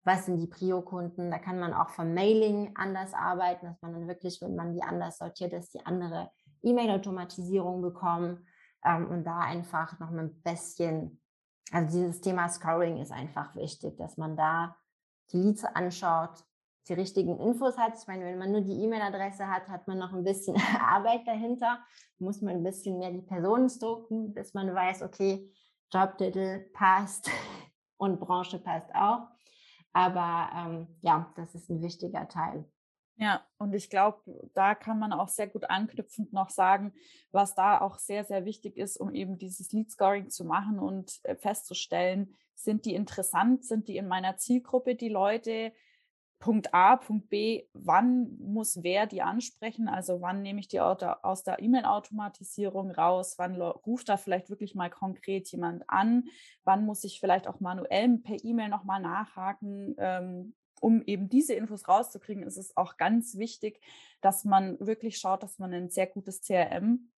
was 0.04 0.26
sind 0.26 0.38
die 0.38 0.46
Prio-Kunden. 0.46 1.30
Da 1.30 1.38
kann 1.38 1.58
man 1.58 1.74
auch 1.74 1.90
vom 1.90 2.14
Mailing 2.14 2.74
anders 2.76 3.12
arbeiten, 3.12 3.66
dass 3.66 3.82
man 3.82 3.92
dann 3.92 4.08
wirklich, 4.08 4.40
wenn 4.40 4.56
man 4.56 4.72
die 4.72 4.82
anders 4.82 5.18
sortiert, 5.18 5.52
dass 5.52 5.70
die 5.70 5.84
andere 5.84 6.30
E-Mail-Automatisierung 6.62 7.82
bekommen 7.82 8.46
ähm, 8.84 9.08
und 9.08 9.24
da 9.24 9.38
einfach 9.40 9.98
noch 9.98 10.10
ein 10.10 10.42
bisschen 10.42 11.20
also 11.72 11.98
dieses 11.98 12.20
Thema 12.20 12.48
Scoring 12.48 13.00
ist 13.00 13.12
einfach 13.12 13.54
wichtig, 13.54 13.96
dass 13.96 14.16
man 14.16 14.36
da 14.36 14.76
die 15.32 15.38
Leads 15.38 15.64
anschaut, 15.64 16.44
die 16.88 16.94
richtigen 16.94 17.38
Infos 17.38 17.78
hat. 17.78 17.96
Ich 17.96 18.06
meine, 18.08 18.24
wenn 18.24 18.38
man 18.38 18.50
nur 18.50 18.62
die 18.62 18.82
E-Mail-Adresse 18.82 19.46
hat, 19.46 19.68
hat 19.68 19.86
man 19.86 19.98
noch 19.98 20.12
ein 20.12 20.24
bisschen 20.24 20.56
Arbeit 20.80 21.26
dahinter. 21.26 21.78
Muss 22.18 22.42
man 22.42 22.56
ein 22.56 22.64
bisschen 22.64 22.98
mehr 22.98 23.12
die 23.12 23.22
Personen 23.22 23.68
stalken, 23.68 24.34
bis 24.34 24.52
man 24.52 24.74
weiß, 24.74 25.02
okay, 25.02 25.48
Jobtitel 25.92 26.70
passt 26.72 27.30
und 27.96 28.18
Branche 28.18 28.58
passt 28.58 28.92
auch. 28.94 29.28
Aber 29.92 30.50
ähm, 30.56 30.88
ja, 31.00 31.32
das 31.36 31.54
ist 31.54 31.70
ein 31.70 31.82
wichtiger 31.82 32.28
Teil. 32.28 32.64
Ja, 33.22 33.46
und 33.58 33.74
ich 33.74 33.90
glaube, 33.90 34.22
da 34.54 34.74
kann 34.74 34.98
man 34.98 35.12
auch 35.12 35.28
sehr 35.28 35.46
gut 35.46 35.68
anknüpfend 35.68 36.32
noch 36.32 36.48
sagen, 36.48 36.94
was 37.32 37.54
da 37.54 37.78
auch 37.82 37.98
sehr, 37.98 38.24
sehr 38.24 38.46
wichtig 38.46 38.78
ist, 38.78 38.96
um 38.96 39.12
eben 39.14 39.36
dieses 39.36 39.72
Lead 39.72 39.90
Scoring 39.90 40.30
zu 40.30 40.46
machen 40.46 40.78
und 40.78 41.20
äh, 41.24 41.36
festzustellen, 41.36 42.34
sind 42.54 42.86
die 42.86 42.94
interessant, 42.94 43.64
sind 43.64 43.88
die 43.88 43.98
in 43.98 44.08
meiner 44.08 44.38
Zielgruppe, 44.38 44.94
die 44.94 45.10
Leute, 45.10 45.72
Punkt 46.38 46.72
A, 46.72 46.96
Punkt 46.96 47.28
B, 47.28 47.66
wann 47.74 48.38
muss 48.38 48.82
wer 48.82 49.06
die 49.06 49.20
ansprechen? 49.20 49.88
Also 49.88 50.22
wann 50.22 50.40
nehme 50.40 50.60
ich 50.60 50.68
die 50.68 50.80
aus 50.80 51.42
der 51.42 51.60
E-Mail-Automatisierung 51.60 52.90
raus? 52.90 53.34
Wann 53.36 53.60
ruft 53.60 54.08
da 54.08 54.16
vielleicht 54.16 54.48
wirklich 54.48 54.74
mal 54.74 54.88
konkret 54.88 55.48
jemand 55.52 55.84
an? 55.88 56.24
Wann 56.64 56.86
muss 56.86 57.04
ich 57.04 57.20
vielleicht 57.20 57.46
auch 57.46 57.60
manuell 57.60 58.16
per 58.18 58.42
E-Mail 58.42 58.70
nochmal 58.70 59.02
nachhaken? 59.02 59.94
Ähm, 59.98 60.54
um 60.80 61.02
eben 61.02 61.28
diese 61.28 61.54
Infos 61.54 61.86
rauszukriegen, 61.86 62.42
ist 62.42 62.56
es 62.56 62.76
auch 62.76 62.96
ganz 62.96 63.36
wichtig, 63.36 63.80
dass 64.20 64.44
man 64.44 64.80
wirklich 64.80 65.18
schaut, 65.18 65.42
dass 65.42 65.58
man 65.58 65.72
ein 65.72 65.90
sehr 65.90 66.06
gutes 66.06 66.40
CRM 66.40 67.10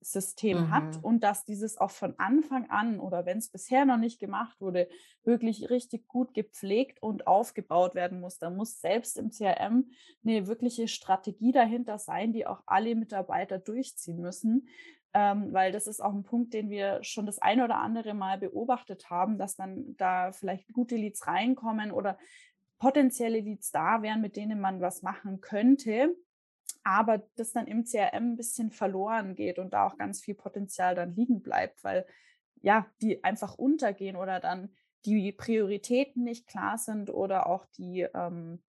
System 0.00 0.58
mhm. 0.58 0.70
hat 0.70 1.02
und 1.02 1.24
dass 1.24 1.44
dieses 1.44 1.76
auch 1.78 1.90
von 1.90 2.14
Anfang 2.18 2.70
an 2.70 3.00
oder 3.00 3.26
wenn 3.26 3.38
es 3.38 3.50
bisher 3.50 3.84
noch 3.84 3.96
nicht 3.96 4.20
gemacht 4.20 4.60
wurde, 4.60 4.88
wirklich 5.24 5.70
richtig 5.70 6.06
gut 6.06 6.34
gepflegt 6.34 7.02
und 7.02 7.26
aufgebaut 7.26 7.94
werden 7.94 8.20
muss. 8.20 8.38
Da 8.38 8.50
muss 8.50 8.80
selbst 8.80 9.18
im 9.18 9.30
CRM 9.30 9.90
eine 10.24 10.46
wirkliche 10.46 10.88
Strategie 10.88 11.52
dahinter 11.52 11.98
sein, 11.98 12.32
die 12.32 12.46
auch 12.46 12.62
alle 12.66 12.94
Mitarbeiter 12.94 13.58
durchziehen 13.58 14.20
müssen. 14.20 14.68
Ähm, 15.14 15.52
weil 15.52 15.72
das 15.72 15.86
ist 15.86 16.00
auch 16.00 16.12
ein 16.12 16.22
Punkt, 16.22 16.52
den 16.52 16.68
wir 16.68 17.02
schon 17.02 17.24
das 17.24 17.38
ein 17.38 17.62
oder 17.62 17.78
andere 17.78 18.12
Mal 18.12 18.38
beobachtet 18.38 19.08
haben, 19.08 19.38
dass 19.38 19.56
dann 19.56 19.96
da 19.96 20.32
vielleicht 20.32 20.70
gute 20.72 20.96
Leads 20.96 21.26
reinkommen 21.26 21.92
oder 21.92 22.18
potenzielle 22.78 23.40
Leads 23.40 23.70
da 23.70 24.02
wären, 24.02 24.20
mit 24.20 24.36
denen 24.36 24.60
man 24.60 24.80
was 24.80 25.02
machen 25.02 25.40
könnte 25.40 26.14
aber 26.88 27.22
das 27.36 27.52
dann 27.52 27.66
im 27.66 27.84
CRM 27.84 28.32
ein 28.32 28.36
bisschen 28.36 28.70
verloren 28.70 29.34
geht 29.34 29.58
und 29.58 29.74
da 29.74 29.86
auch 29.86 29.98
ganz 29.98 30.22
viel 30.22 30.34
Potenzial 30.34 30.94
dann 30.94 31.14
liegen 31.14 31.42
bleibt, 31.42 31.84
weil 31.84 32.06
ja, 32.62 32.86
die 33.02 33.22
einfach 33.22 33.56
untergehen 33.56 34.16
oder 34.16 34.40
dann 34.40 34.70
die 35.04 35.32
Prioritäten 35.32 36.24
nicht 36.24 36.46
klar 36.46 36.78
sind 36.78 37.10
oder 37.10 37.46
auch 37.46 37.66
die 37.76 38.06
ähm, 38.14 38.62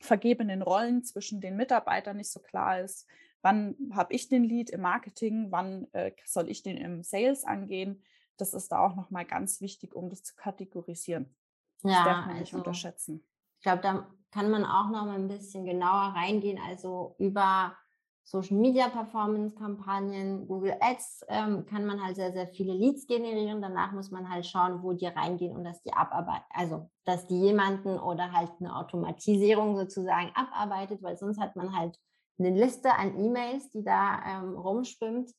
vergebenen 0.00 0.62
Rollen 0.62 1.04
zwischen 1.04 1.40
den 1.40 1.56
Mitarbeitern 1.56 2.16
nicht 2.16 2.32
so 2.32 2.40
klar 2.40 2.80
ist. 2.80 3.06
Wann 3.42 3.76
habe 3.92 4.14
ich 4.14 4.28
den 4.28 4.42
Lead 4.42 4.70
im 4.70 4.80
Marketing? 4.80 5.48
Wann 5.50 5.86
äh, 5.92 6.12
soll 6.24 6.50
ich 6.50 6.62
den 6.62 6.76
im 6.76 7.02
Sales 7.02 7.44
angehen? 7.44 8.02
Das 8.36 8.54
ist 8.54 8.72
da 8.72 8.80
auch 8.80 8.96
nochmal 8.96 9.26
ganz 9.26 9.60
wichtig, 9.60 9.94
um 9.94 10.08
das 10.08 10.22
zu 10.22 10.34
kategorisieren. 10.34 11.36
Das 11.82 11.92
ja, 11.92 12.04
darf 12.04 12.26
man 12.26 12.38
nicht 12.38 12.54
also, 12.54 12.58
unterschätzen. 12.58 13.24
Ich 13.66 13.68
glaube, 13.68 13.82
da 13.82 14.06
kann 14.30 14.48
man 14.48 14.64
auch 14.64 14.90
noch 14.90 15.06
mal 15.06 15.16
ein 15.16 15.26
bisschen 15.26 15.64
genauer 15.64 16.14
reingehen, 16.14 16.60
also 16.68 17.16
über 17.18 17.76
Social 18.22 18.56
Media 18.56 18.88
Performance 18.88 19.56
Kampagnen, 19.56 20.46
Google 20.46 20.76
Ads 20.78 21.24
ähm, 21.26 21.66
kann 21.66 21.84
man 21.84 22.00
halt 22.00 22.14
sehr, 22.14 22.32
sehr 22.32 22.46
viele 22.46 22.74
Leads 22.74 23.08
generieren. 23.08 23.60
Danach 23.60 23.90
muss 23.90 24.12
man 24.12 24.30
halt 24.30 24.46
schauen, 24.46 24.84
wo 24.84 24.92
die 24.92 25.08
reingehen 25.08 25.56
und 25.56 25.64
dass 25.64 25.82
die 25.82 25.92
abarbeiten, 25.92 26.46
also 26.50 26.88
dass 27.04 27.26
die 27.26 27.40
jemanden 27.40 27.98
oder 27.98 28.30
halt 28.30 28.52
eine 28.60 28.76
Automatisierung 28.76 29.76
sozusagen 29.76 30.30
abarbeitet, 30.36 31.02
weil 31.02 31.16
sonst 31.16 31.40
hat 31.40 31.56
man 31.56 31.76
halt 31.76 31.98
eine 32.38 32.50
Liste 32.50 32.94
an 32.94 33.18
E-Mails, 33.18 33.70
die 33.70 33.82
da 33.82 34.20
ähm, 34.28 34.54
rumschwimmt. 34.54 35.32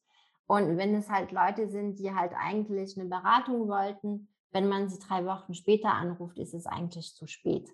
Und 0.47 0.75
wenn 0.75 0.93
es 0.95 1.09
halt 1.09 1.31
Leute 1.31 1.69
sind, 1.69 1.97
die 1.97 2.13
halt 2.13 2.33
eigentlich 2.37 2.99
eine 2.99 3.07
Beratung 3.07 3.69
wollten, 3.69 4.27
wenn 4.51 4.67
man 4.67 4.89
sie 4.89 4.99
drei 4.99 5.25
Wochen 5.25 5.53
später 5.53 5.93
anruft, 5.93 6.37
ist 6.37 6.53
es 6.53 6.65
eigentlich 6.65 7.15
zu 7.15 7.25
spät 7.25 7.71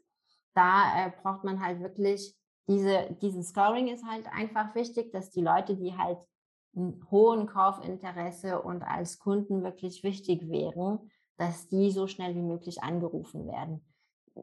da 0.54 1.08
äh, 1.08 1.12
braucht 1.22 1.44
man 1.44 1.64
halt 1.64 1.82
wirklich 1.82 2.36
diese, 2.68 3.16
diesen 3.22 3.44
Scoring 3.44 3.88
ist 3.88 4.06
halt 4.06 4.26
einfach 4.32 4.74
wichtig, 4.76 5.12
dass 5.12 5.32
die 5.32 5.42
Leute, 5.42 5.76
die 5.76 5.98
halt 5.98 6.20
einen 6.76 7.06
hohen 7.12 7.46
Kaufinteresse 7.46 8.62
und 8.62 8.84
als 8.84 9.20
Kunden 9.20 9.64
wirklich 9.64 10.04
wichtig 10.04 10.50
wären, 10.50 11.12
dass 11.38 11.68
die 11.68 11.92
so 11.92 12.08
schnell 12.08 12.36
wie 12.36 12.42
möglich 12.42 12.82
angerufen 12.82 13.48
werden. 13.48 13.86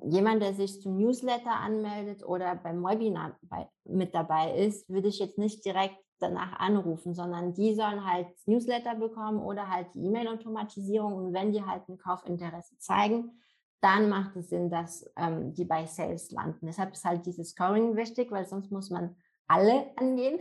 Jemand, 0.05 0.43
der 0.43 0.55
sich 0.55 0.81
zum 0.81 0.99
Newsletter 0.99 1.53
anmeldet 1.53 2.25
oder 2.25 2.55
beim 2.55 2.85
Webinar 2.85 3.37
bei, 3.43 3.69
mit 3.85 4.15
dabei 4.15 4.57
ist, 4.57 4.89
würde 4.89 5.09
ich 5.09 5.19
jetzt 5.19 5.39
nicht 5.39 5.65
direkt 5.65 5.99
danach 6.21 6.61
anrufen, 6.61 7.15
sondern 7.15 7.55
die 7.55 7.75
sollen 7.75 8.05
halt 8.05 8.29
Newsletter 8.47 8.95
bekommen 8.95 9.41
oder 9.41 9.69
halt 9.69 9.89
die 9.95 10.05
E-Mail-Automatisierung 10.05 11.15
und 11.15 11.33
wenn 11.33 11.53
die 11.53 11.65
halt 11.65 11.89
ein 11.89 11.97
Kaufinteresse 11.97 12.77
zeigen, 12.79 13.41
dann 13.81 14.09
macht 14.09 14.37
es 14.37 14.51
Sinn, 14.51 14.71
dass 14.71 15.11
ähm, 15.17 15.55
die 15.55 15.65
bei 15.65 15.87
Sales 15.87 16.31
landen. 16.31 16.67
Deshalb 16.67 16.93
ist 16.93 17.05
halt 17.05 17.25
dieses 17.27 17.51
Scoring 17.51 17.97
wichtig, 17.97 18.31
weil 18.31 18.47
sonst 18.47 18.71
muss 18.71 18.91
man 18.91 19.17
alle 19.47 19.91
angehen. 19.97 20.41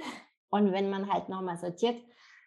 Und 0.49 0.71
wenn 0.71 0.89
man 0.89 1.11
halt 1.11 1.29
nochmal 1.29 1.57
sortiert, 1.57 2.01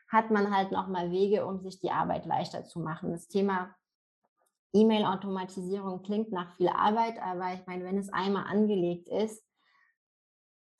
hat 0.08 0.30
man 0.30 0.54
halt 0.54 0.72
nochmal 0.72 1.10
Wege, 1.10 1.46
um 1.46 1.60
sich 1.60 1.78
die 1.78 1.90
Arbeit 1.90 2.26
leichter 2.26 2.64
zu 2.64 2.80
machen. 2.80 3.12
Das 3.12 3.28
Thema 3.28 3.74
E-Mail-Automatisierung 4.74 6.02
klingt 6.02 6.32
nach 6.32 6.54
viel 6.56 6.68
Arbeit, 6.68 7.20
aber 7.20 7.54
ich 7.54 7.66
meine, 7.66 7.84
wenn 7.84 7.98
es 7.98 8.12
einmal 8.12 8.44
angelegt 8.44 9.08
ist, 9.08 9.42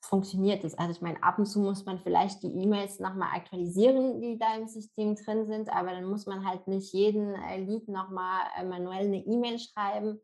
funktioniert 0.03 0.63
es. 0.65 0.77
Also 0.77 0.91
ich 0.91 1.01
meine, 1.01 1.23
ab 1.23 1.39
und 1.39 1.45
zu 1.45 1.59
muss 1.59 1.85
man 1.85 1.97
vielleicht 1.97 2.43
die 2.43 2.53
E-Mails 2.53 2.99
nochmal 2.99 3.29
aktualisieren, 3.35 4.19
die 4.19 4.37
da 4.37 4.55
im 4.57 4.67
System 4.67 5.15
drin 5.15 5.45
sind, 5.45 5.69
aber 5.71 5.91
dann 5.91 6.05
muss 6.05 6.25
man 6.25 6.45
halt 6.45 6.67
nicht 6.67 6.93
jeden 6.93 7.35
äh, 7.35 7.59
Lead 7.61 7.87
nochmal 7.87 8.41
äh, 8.57 8.65
manuell 8.65 9.05
eine 9.05 9.25
E-Mail 9.25 9.59
schreiben, 9.59 10.19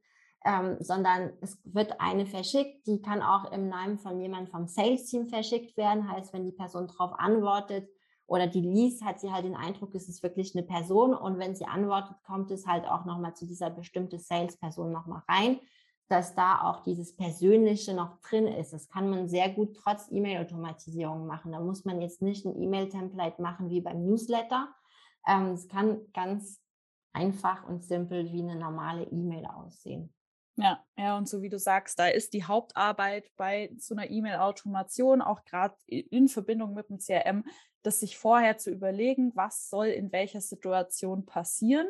ähm, 0.46 0.78
sondern 0.82 1.32
es 1.40 1.62
wird 1.64 2.00
eine 2.02 2.26
verschickt, 2.26 2.88
die 2.88 3.02
kann 3.02 3.22
auch 3.22 3.52
im 3.54 3.70
Namen 3.70 3.98
von 3.98 4.20
jemandem 4.20 4.52
vom 4.52 4.68
Sales-Team 4.68 5.28
verschickt 5.28 5.78
werden. 5.78 6.12
Heißt, 6.12 6.34
wenn 6.34 6.46
die 6.46 6.52
Person 6.52 6.88
darauf 6.88 7.14
antwortet 7.18 7.90
oder 8.28 8.48
die 8.48 8.62
liest, 8.62 9.04
hat 9.04 9.22
sie 9.22 9.32
halt 9.32 9.46
den 9.46 9.56
Eindruck, 9.56 9.96
es 9.96 10.10
ist 10.10 10.24
wirklich 10.24 10.56
eine 10.56 10.66
Person 10.66 11.14
und 11.14 11.40
wenn 11.40 11.56
sie 11.56 11.66
antwortet, 11.66 12.18
kommt 12.26 12.52
es 12.52 12.68
halt 12.68 12.86
auch 12.86 13.06
nochmal 13.06 13.34
zu 13.34 13.48
dieser 13.48 13.70
bestimmten 13.70 14.20
Sales-Person 14.20 14.92
nochmal 14.92 15.24
rein 15.30 15.60
dass 16.10 16.34
da 16.34 16.64
auch 16.64 16.82
dieses 16.82 17.16
Persönliche 17.16 17.94
noch 17.94 18.20
drin 18.22 18.48
ist. 18.48 18.74
Das 18.74 18.90
kann 18.90 19.10
man 19.10 19.30
sehr 19.30 19.48
gut 19.50 19.76
trotz 19.76 20.08
E-Mail-Automatisierung 20.12 21.28
machen. 21.28 21.52
Da 21.52 21.60
muss 21.60 21.86
man 21.86 22.02
jetzt 22.02 22.22
nicht 22.24 22.46
ein 22.46 22.60
E-Mail-Template 22.60 23.40
machen 23.42 23.70
wie 23.70 23.80
beim 23.80 24.04
Newsletter. 24.04 24.74
Ähm, 25.28 25.52
es 25.52 25.68
kann 25.68 26.02
ganz 26.14 26.60
einfach 27.14 27.68
und 27.68 27.84
simpel 27.84 28.32
wie 28.32 28.42
eine 28.42 28.56
normale 28.56 29.04
E-Mail 29.04 29.46
aussehen. 29.46 30.12
Ja, 30.56 30.84
ja, 30.98 31.18
und 31.18 31.30
so 31.30 31.42
wie 31.42 31.50
du 31.50 31.60
sagst, 31.60 32.00
da 32.00 32.08
ist 32.08 32.34
die 32.34 32.44
Hauptarbeit 32.44 33.32
bei 33.38 33.72
so 33.78 33.96
einer 33.96 34.10
E-Mail-Automation, 34.10 35.22
auch 35.22 35.46
gerade 35.46 35.76
in 35.86 36.28
Verbindung 36.28 36.74
mit 36.74 36.90
dem 36.90 36.98
CRM, 36.98 37.46
das 37.84 38.02
sich 38.02 38.18
vorher 38.18 38.58
zu 38.58 38.72
überlegen, 38.72 39.32
was 39.36 39.70
soll 39.70 39.88
in 39.88 40.12
welcher 40.12 40.42
Situation 40.42 41.26
passieren 41.26 41.88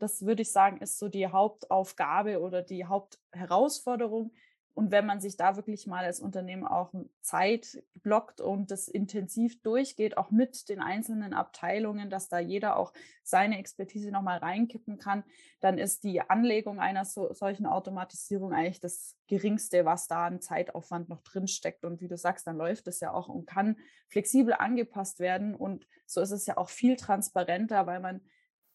das 0.00 0.24
würde 0.24 0.42
ich 0.42 0.50
sagen, 0.50 0.78
ist 0.78 0.98
so 0.98 1.08
die 1.08 1.28
Hauptaufgabe 1.28 2.40
oder 2.40 2.62
die 2.62 2.86
Hauptherausforderung. 2.86 4.32
Und 4.72 4.92
wenn 4.92 5.04
man 5.04 5.20
sich 5.20 5.36
da 5.36 5.56
wirklich 5.56 5.86
mal 5.86 6.04
als 6.04 6.20
Unternehmen 6.20 6.66
auch 6.66 6.94
Zeit 7.20 7.82
blockt 7.96 8.40
und 8.40 8.70
das 8.70 8.88
intensiv 8.88 9.60
durchgeht, 9.62 10.16
auch 10.16 10.30
mit 10.30 10.70
den 10.70 10.80
einzelnen 10.80 11.34
Abteilungen, 11.34 12.08
dass 12.08 12.28
da 12.28 12.38
jeder 12.38 12.76
auch 12.76 12.94
seine 13.22 13.58
Expertise 13.58 14.10
nochmal 14.10 14.38
reinkippen 14.38 14.96
kann, 14.96 15.24
dann 15.58 15.76
ist 15.76 16.04
die 16.04 16.22
Anlegung 16.22 16.78
einer 16.78 17.04
so, 17.04 17.32
solchen 17.34 17.66
Automatisierung 17.66 18.54
eigentlich 18.54 18.80
das 18.80 19.16
geringste, 19.26 19.84
was 19.84 20.06
da 20.06 20.26
an 20.26 20.40
Zeitaufwand 20.40 21.10
noch 21.10 21.20
drinsteckt. 21.22 21.84
Und 21.84 22.00
wie 22.00 22.08
du 22.08 22.16
sagst, 22.16 22.46
dann 22.46 22.56
läuft 22.56 22.86
es 22.86 23.00
ja 23.00 23.12
auch 23.12 23.28
und 23.28 23.46
kann 23.46 23.76
flexibel 24.08 24.54
angepasst 24.54 25.18
werden. 25.18 25.54
Und 25.54 25.86
so 26.06 26.22
ist 26.22 26.30
es 26.30 26.46
ja 26.46 26.56
auch 26.56 26.70
viel 26.70 26.96
transparenter, 26.96 27.86
weil 27.86 28.00
man 28.00 28.22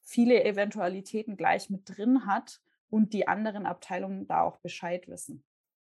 viele 0.05 0.45
Eventualitäten 0.45 1.35
gleich 1.35 1.69
mit 1.69 1.81
drin 1.85 2.25
hat 2.25 2.61
und 2.89 3.13
die 3.13 3.27
anderen 3.27 3.65
Abteilungen 3.65 4.27
da 4.27 4.43
auch 4.43 4.57
Bescheid 4.57 5.07
wissen. 5.09 5.43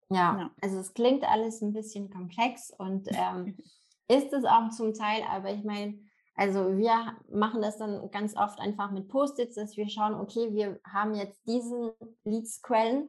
Ja, 0.09 0.39
ja. 0.39 0.51
also 0.63 0.79
es 0.79 0.95
klingt 0.95 1.25
alles 1.25 1.61
ein 1.61 1.73
bisschen 1.73 2.09
komplex 2.11 2.71
und 2.71 3.09
ähm, 3.11 3.59
ist 4.09 4.33
es 4.33 4.45
auch 4.45 4.71
zum 4.71 4.95
Teil, 4.95 5.23
aber 5.29 5.53
ich 5.53 5.65
meine, 5.65 5.99
also 6.37 6.77
wir 6.77 7.17
machen 7.31 7.61
das 7.61 7.79
dann 7.79 8.11
ganz 8.11 8.37
oft 8.37 8.61
einfach 8.61 8.91
mit 8.91 9.09
Post-its, 9.09 9.57
dass 9.57 9.77
wir 9.77 9.89
schauen, 9.89 10.15
okay, 10.15 10.53
wir 10.53 10.81
haben 10.85 11.15
jetzt 11.15 11.41
diesen 11.47 11.91
Leads-Quellen, 12.25 13.09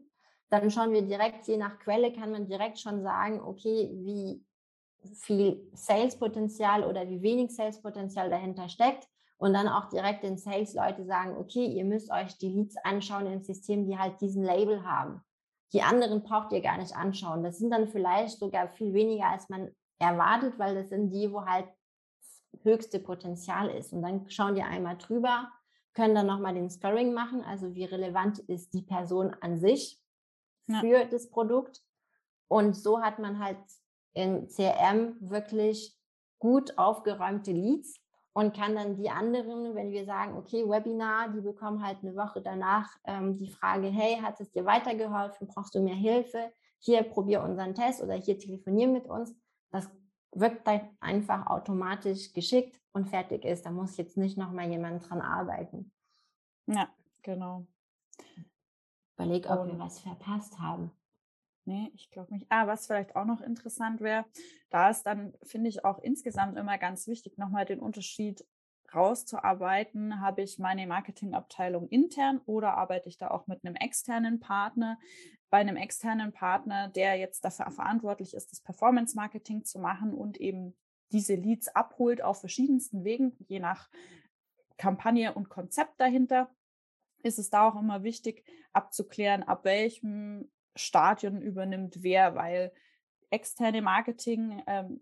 dann 0.49 0.69
schauen 0.71 0.93
wir 0.93 1.01
direkt, 1.01 1.47
je 1.47 1.57
nach 1.57 1.79
Quelle 1.79 2.13
kann 2.13 2.31
man 2.31 2.47
direkt 2.47 2.79
schon 2.79 3.03
sagen, 3.03 3.41
okay, 3.41 3.91
wie 3.93 4.43
viel 5.15 5.69
Sales-Potenzial 5.73 6.83
oder 6.83 7.07
wie 7.09 7.21
wenig 7.21 7.55
Sales-Potenzial 7.55 8.29
dahinter 8.29 8.69
steckt 8.69 9.07
und 9.37 9.53
dann 9.53 9.67
auch 9.67 9.89
direkt 9.89 10.23
den 10.23 10.37
Sales-Leute 10.37 11.05
sagen, 11.05 11.37
okay, 11.37 11.65
ihr 11.65 11.85
müsst 11.85 12.11
euch 12.11 12.37
die 12.37 12.49
Leads 12.49 12.77
anschauen 12.83 13.27
im 13.27 13.41
System, 13.41 13.85
die 13.85 13.97
halt 13.97 14.21
diesen 14.21 14.43
Label 14.43 14.85
haben. 14.85 15.21
die 15.73 15.81
anderen 15.81 16.23
braucht 16.23 16.53
ihr 16.53 16.61
gar 16.61 16.77
nicht 16.77 16.95
anschauen. 16.95 17.43
Das 17.43 17.57
sind 17.57 17.71
dann 17.71 17.89
vielleicht 17.89 18.39
sogar 18.39 18.69
viel 18.69 18.93
weniger, 18.93 19.27
als 19.27 19.49
man 19.49 19.71
erwartet, 19.99 20.57
weil 20.57 20.75
das 20.75 20.89
sind 20.89 21.09
die, 21.09 21.31
wo 21.33 21.45
halt 21.45 21.67
das 22.53 22.63
höchste 22.63 22.99
Potenzial 22.99 23.69
ist. 23.69 23.91
Und 23.91 24.01
dann 24.01 24.29
schauen 24.29 24.55
die 24.55 24.61
einmal 24.61 24.97
drüber, 24.97 25.51
können 25.93 26.15
dann 26.15 26.27
nochmal 26.27 26.53
den 26.53 26.69
Scoring 26.69 27.13
machen, 27.13 27.43
also 27.43 27.73
wie 27.73 27.83
relevant 27.83 28.39
ist 28.39 28.73
die 28.73 28.83
Person 28.83 29.35
an 29.41 29.57
sich 29.57 29.99
für 30.67 30.99
ja. 30.99 31.05
das 31.05 31.29
Produkt. 31.29 31.81
Und 32.47 32.75
so 32.75 33.01
hat 33.01 33.19
man 33.19 33.39
halt 33.39 33.57
im 34.13 34.47
CRM 34.47 35.17
wirklich 35.19 35.97
gut 36.39 36.77
aufgeräumte 36.77 37.51
Leads 37.51 37.99
und 38.35 38.53
kann 38.53 38.75
dann 38.75 38.97
die 38.97 39.09
anderen, 39.09 39.75
wenn 39.75 39.91
wir 39.91 40.03
sagen, 40.03 40.35
okay, 40.37 40.67
Webinar, 40.67 41.29
die 41.29 41.39
bekommen 41.39 41.81
halt 41.81 41.99
eine 42.01 42.17
Woche 42.17 42.41
danach 42.41 42.97
ähm, 43.05 43.37
die 43.37 43.47
Frage, 43.47 43.87
hey, 43.87 44.17
hat 44.21 44.41
es 44.41 44.51
dir 44.51 44.65
weitergeholfen? 44.65 45.47
Brauchst 45.47 45.73
du 45.73 45.79
mehr 45.79 45.95
Hilfe? 45.95 46.51
Hier 46.79 47.03
probier 47.03 47.41
unseren 47.41 47.73
Test 47.73 48.03
oder 48.03 48.15
hier 48.15 48.37
telefonier 48.37 48.89
mit 48.89 49.07
uns. 49.07 49.33
Das 49.71 49.89
wird 50.33 50.67
dann 50.67 50.81
einfach 50.99 51.47
automatisch 51.47 52.33
geschickt 52.33 52.77
und 52.91 53.07
fertig 53.07 53.45
ist. 53.45 53.65
Da 53.65 53.71
muss 53.71 53.95
jetzt 53.95 54.17
nicht 54.17 54.37
nochmal 54.37 54.69
jemand 54.69 55.09
dran 55.09 55.21
arbeiten. 55.21 55.93
Ja, 56.67 56.89
genau. 57.21 57.65
Überleg, 59.17 59.49
ob 59.49 59.61
und 59.61 59.67
wir 59.69 59.79
was 59.79 60.01
verpasst 60.01 60.59
haben. 60.59 60.91
Nee, 61.65 61.91
ich 61.95 62.11
glaube 62.11 62.31
nicht. 62.31 62.45
Ah, 62.49 62.67
was 62.67 62.85
vielleicht 62.85 63.15
auch 63.15 63.25
noch 63.25 63.41
interessant 63.41 63.99
wäre, 63.99 64.25
da 64.69 64.89
ist 64.89 65.03
dann, 65.03 65.33
finde 65.43 65.69
ich, 65.69 65.83
auch 65.83 65.99
insgesamt 65.99 66.57
immer 66.57 66.77
ganz 66.77 67.07
wichtig, 67.07 67.37
nochmal 67.37 67.65
den 67.65 67.79
Unterschied 67.79 68.45
rauszuarbeiten. 68.93 70.21
Habe 70.21 70.43
ich 70.43 70.59
meine 70.59 70.85
Marketingabteilung 70.85 71.87
intern 71.89 72.39
oder 72.45 72.77
arbeite 72.77 73.09
ich 73.09 73.17
da 73.17 73.29
auch 73.29 73.47
mit 73.47 73.65
einem 73.65 73.75
externen 73.75 74.39
Partner? 74.39 74.99
Bei 75.49 75.57
einem 75.57 75.75
externen 75.75 76.33
Partner, 76.33 76.89
der 76.89 77.15
jetzt 77.15 77.43
dafür 77.43 77.71
verantwortlich 77.71 78.35
ist, 78.35 78.51
das 78.51 78.61
Performance 78.61 79.15
Marketing 79.15 79.63
zu 79.63 79.79
machen 79.79 80.13
und 80.13 80.37
eben 80.39 80.75
diese 81.11 81.35
Leads 81.35 81.69
abholt 81.69 82.21
auf 82.21 82.39
verschiedensten 82.39 83.03
Wegen, 83.03 83.35
je 83.47 83.59
nach 83.59 83.89
Kampagne 84.77 85.33
und 85.33 85.49
Konzept 85.49 85.99
dahinter, 85.99 86.53
ist 87.23 87.39
es 87.39 87.49
da 87.49 87.67
auch 87.67 87.79
immer 87.79 88.03
wichtig 88.03 88.43
abzuklären, 88.73 89.43
ab 89.43 89.65
welchem 89.65 90.51
Stadion 90.75 91.41
übernimmt 91.41 92.03
wer, 92.03 92.35
weil 92.35 92.71
externe 93.29 93.81
Marketing 93.81 94.61
ähm, 94.67 95.01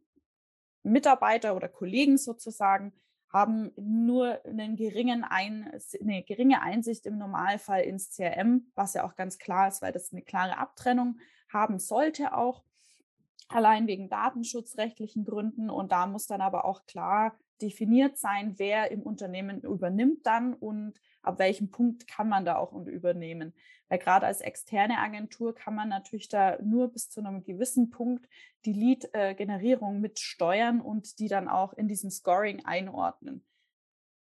Mitarbeiter 0.83 1.55
oder 1.55 1.69
Kollegen 1.69 2.17
sozusagen 2.17 2.93
haben 3.29 3.71
nur 3.75 4.45
einen 4.45 4.75
geringen 4.75 5.23
Ein 5.23 5.71
eine 5.99 6.23
geringe 6.23 6.61
Einsicht 6.61 7.05
im 7.07 7.17
Normalfall 7.17 7.81
ins 7.81 8.15
CRM, 8.15 8.71
was 8.75 8.93
ja 8.93 9.05
auch 9.05 9.15
ganz 9.15 9.39
klar 9.39 9.67
ist, 9.67 9.81
weil 9.81 9.91
das 9.91 10.11
eine 10.11 10.21
klare 10.21 10.57
Abtrennung 10.57 11.19
haben 11.51 11.79
sollte 11.79 12.35
auch, 12.35 12.63
allein 13.47 13.87
wegen 13.87 14.09
datenschutzrechtlichen 14.09 15.25
Gründen. 15.25 15.69
Und 15.69 15.91
da 15.91 16.05
muss 16.05 16.27
dann 16.27 16.41
aber 16.41 16.65
auch 16.65 16.85
klar 16.85 17.35
definiert 17.61 18.17
sein, 18.17 18.55
wer 18.57 18.91
im 18.91 19.01
Unternehmen 19.01 19.61
übernimmt 19.61 20.25
dann 20.25 20.53
und 20.53 20.99
ab 21.21 21.39
welchem 21.39 21.71
Punkt 21.71 22.07
kann 22.07 22.29
man 22.29 22.45
da 22.45 22.57
auch 22.57 22.73
übernehmen. 22.73 23.53
Weil 23.89 23.99
gerade 23.99 24.25
als 24.25 24.41
externe 24.41 24.97
Agentur 24.97 25.55
kann 25.55 25.75
man 25.75 25.89
natürlich 25.89 26.27
da 26.27 26.57
nur 26.61 26.91
bis 26.91 27.09
zu 27.09 27.21
einem 27.21 27.43
gewissen 27.43 27.89
Punkt 27.89 28.27
die 28.65 28.73
Lead-Generierung 28.73 30.01
mit 30.01 30.19
steuern 30.19 30.81
und 30.81 31.19
die 31.19 31.27
dann 31.27 31.47
auch 31.47 31.73
in 31.73 31.87
diesem 31.87 32.09
Scoring 32.09 32.65
einordnen. 32.65 33.45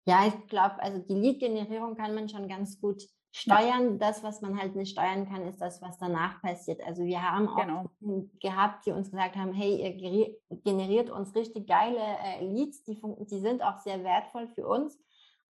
Ja, 0.07 0.27
ich 0.27 0.47
glaube, 0.49 0.83
also 0.83 1.01
die 1.01 1.15
Lead-Generierung 1.15 1.97
kann 1.97 2.15
man 2.15 2.29
schon 2.29 2.49
ganz 2.49 2.81
gut 2.81 3.03
steuern. 3.33 3.99
Das, 3.99 4.23
was 4.23 4.41
man 4.41 4.59
halt 4.59 4.77
nicht 4.77 4.93
steuern 4.93 5.29
kann, 5.29 5.47
ist 5.47 5.61
das, 5.61 5.83
was 5.83 5.99
danach 5.99 6.41
passiert. 6.41 6.83
Also 6.87 7.05
wir 7.05 7.23
haben 7.23 7.49
auch 7.49 7.91
genau. 8.01 8.25
gehabt, 8.41 8.87
die 8.87 8.93
uns 8.93 9.11
gesagt 9.11 9.37
haben, 9.37 9.53
hey, 9.53 9.77
ihr 9.77 10.37
generiert 10.65 11.11
uns 11.11 11.35
richtig 11.35 11.67
geile 11.67 11.99
äh, 11.99 12.45
Leads, 12.45 12.85
die, 12.85 13.01
die 13.31 13.41
sind 13.41 13.63
auch 13.63 13.79
sehr 13.79 14.05
wertvoll 14.05 14.49
für 14.49 14.67
uns. 14.67 14.99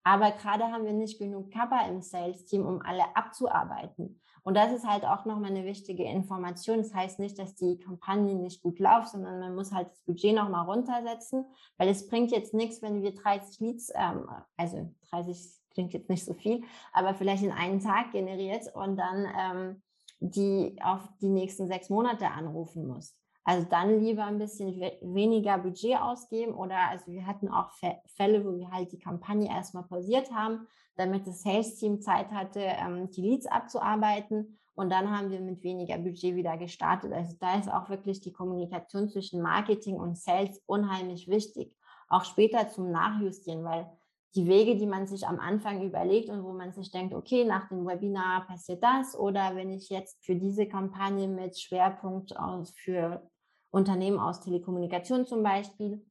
Aber 0.06 0.32
gerade 0.32 0.64
haben 0.64 0.84
wir 0.84 0.92
nicht 0.92 1.18
genug 1.18 1.50
Kappa 1.50 1.86
im 1.86 2.02
Sales-Team, 2.02 2.66
um 2.66 2.82
alle 2.82 3.16
abzuarbeiten. 3.16 4.20
Und 4.42 4.54
das 4.54 4.70
ist 4.72 4.86
halt 4.86 5.06
auch 5.06 5.24
nochmal 5.24 5.50
eine 5.50 5.64
wichtige 5.64 6.04
Information. 6.04 6.76
Das 6.76 6.92
heißt 6.92 7.18
nicht, 7.18 7.38
dass 7.38 7.54
die 7.54 7.78
Kampagne 7.78 8.34
nicht 8.34 8.62
gut 8.62 8.78
läuft, 8.78 9.08
sondern 9.08 9.40
man 9.40 9.54
muss 9.54 9.72
halt 9.72 9.88
das 9.90 10.02
Budget 10.02 10.34
nochmal 10.34 10.66
runtersetzen, 10.66 11.46
weil 11.78 11.88
es 11.88 12.06
bringt 12.06 12.30
jetzt 12.30 12.52
nichts, 12.52 12.82
wenn 12.82 13.02
wir 13.02 13.14
30 13.14 13.60
Leads, 13.60 13.90
ähm, 13.96 14.28
also 14.58 14.94
30 15.08 15.63
klingt 15.74 15.92
jetzt 15.92 16.08
nicht 16.08 16.24
so 16.24 16.34
viel, 16.34 16.62
aber 16.92 17.14
vielleicht 17.14 17.42
in 17.42 17.52
einem 17.52 17.80
Tag 17.80 18.12
generiert 18.12 18.74
und 18.74 18.96
dann 18.96 19.26
ähm, 19.38 19.82
die 20.20 20.76
auf 20.82 21.00
die 21.20 21.28
nächsten 21.28 21.66
sechs 21.66 21.90
Monate 21.90 22.30
anrufen 22.30 22.86
muss. 22.86 23.14
Also 23.46 23.66
dann 23.68 24.00
lieber 24.00 24.24
ein 24.24 24.38
bisschen 24.38 24.80
weniger 25.02 25.58
Budget 25.58 26.00
ausgeben 26.00 26.54
oder 26.54 26.88
also 26.88 27.12
wir 27.12 27.26
hatten 27.26 27.48
auch 27.48 27.70
Fälle, 28.16 28.42
wo 28.44 28.56
wir 28.56 28.70
halt 28.70 28.90
die 28.92 28.98
Kampagne 28.98 29.48
erstmal 29.48 29.84
pausiert 29.84 30.32
haben, 30.32 30.66
damit 30.96 31.26
das 31.26 31.42
Sales-Team 31.42 32.00
Zeit 32.00 32.30
hatte, 32.30 32.60
ähm, 32.60 33.10
die 33.10 33.20
Leads 33.20 33.46
abzuarbeiten 33.46 34.58
und 34.74 34.90
dann 34.90 35.10
haben 35.10 35.30
wir 35.30 35.40
mit 35.40 35.62
weniger 35.62 35.98
Budget 35.98 36.34
wieder 36.34 36.56
gestartet. 36.56 37.12
Also 37.12 37.36
da 37.38 37.58
ist 37.58 37.70
auch 37.70 37.90
wirklich 37.90 38.20
die 38.20 38.32
Kommunikation 38.32 39.08
zwischen 39.08 39.42
Marketing 39.42 39.96
und 39.96 40.18
Sales 40.18 40.60
unheimlich 40.66 41.28
wichtig. 41.28 41.76
Auch 42.08 42.24
später 42.24 42.68
zum 42.70 42.90
Nachjustieren, 42.90 43.62
weil 43.64 43.90
die 44.34 44.48
Wege, 44.48 44.76
die 44.76 44.86
man 44.86 45.06
sich 45.06 45.26
am 45.26 45.38
Anfang 45.38 45.82
überlegt 45.82 46.28
und 46.28 46.42
wo 46.42 46.52
man 46.52 46.72
sich 46.72 46.90
denkt, 46.90 47.14
okay, 47.14 47.44
nach 47.44 47.68
dem 47.68 47.86
Webinar 47.86 48.46
passiert 48.46 48.82
das 48.82 49.16
oder 49.16 49.54
wenn 49.54 49.70
ich 49.70 49.88
jetzt 49.90 50.24
für 50.24 50.34
diese 50.34 50.66
Kampagne 50.66 51.28
mit 51.28 51.58
Schwerpunkt 51.58 52.36
aus 52.36 52.72
für 52.76 53.30
Unternehmen 53.70 54.18
aus 54.18 54.40
Telekommunikation 54.40 55.26
zum 55.26 55.42
Beispiel, 55.42 56.04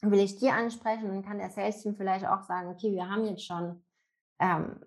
will 0.00 0.20
ich 0.20 0.36
die 0.36 0.50
ansprechen, 0.50 1.08
dann 1.08 1.24
kann 1.24 1.38
der 1.38 1.50
Sales 1.50 1.82
Team 1.82 1.96
vielleicht 1.96 2.26
auch 2.26 2.42
sagen, 2.42 2.70
okay, 2.70 2.92
wir 2.92 3.08
haben 3.08 3.24
jetzt 3.24 3.44
schon 3.44 3.84
ähm, 4.40 4.80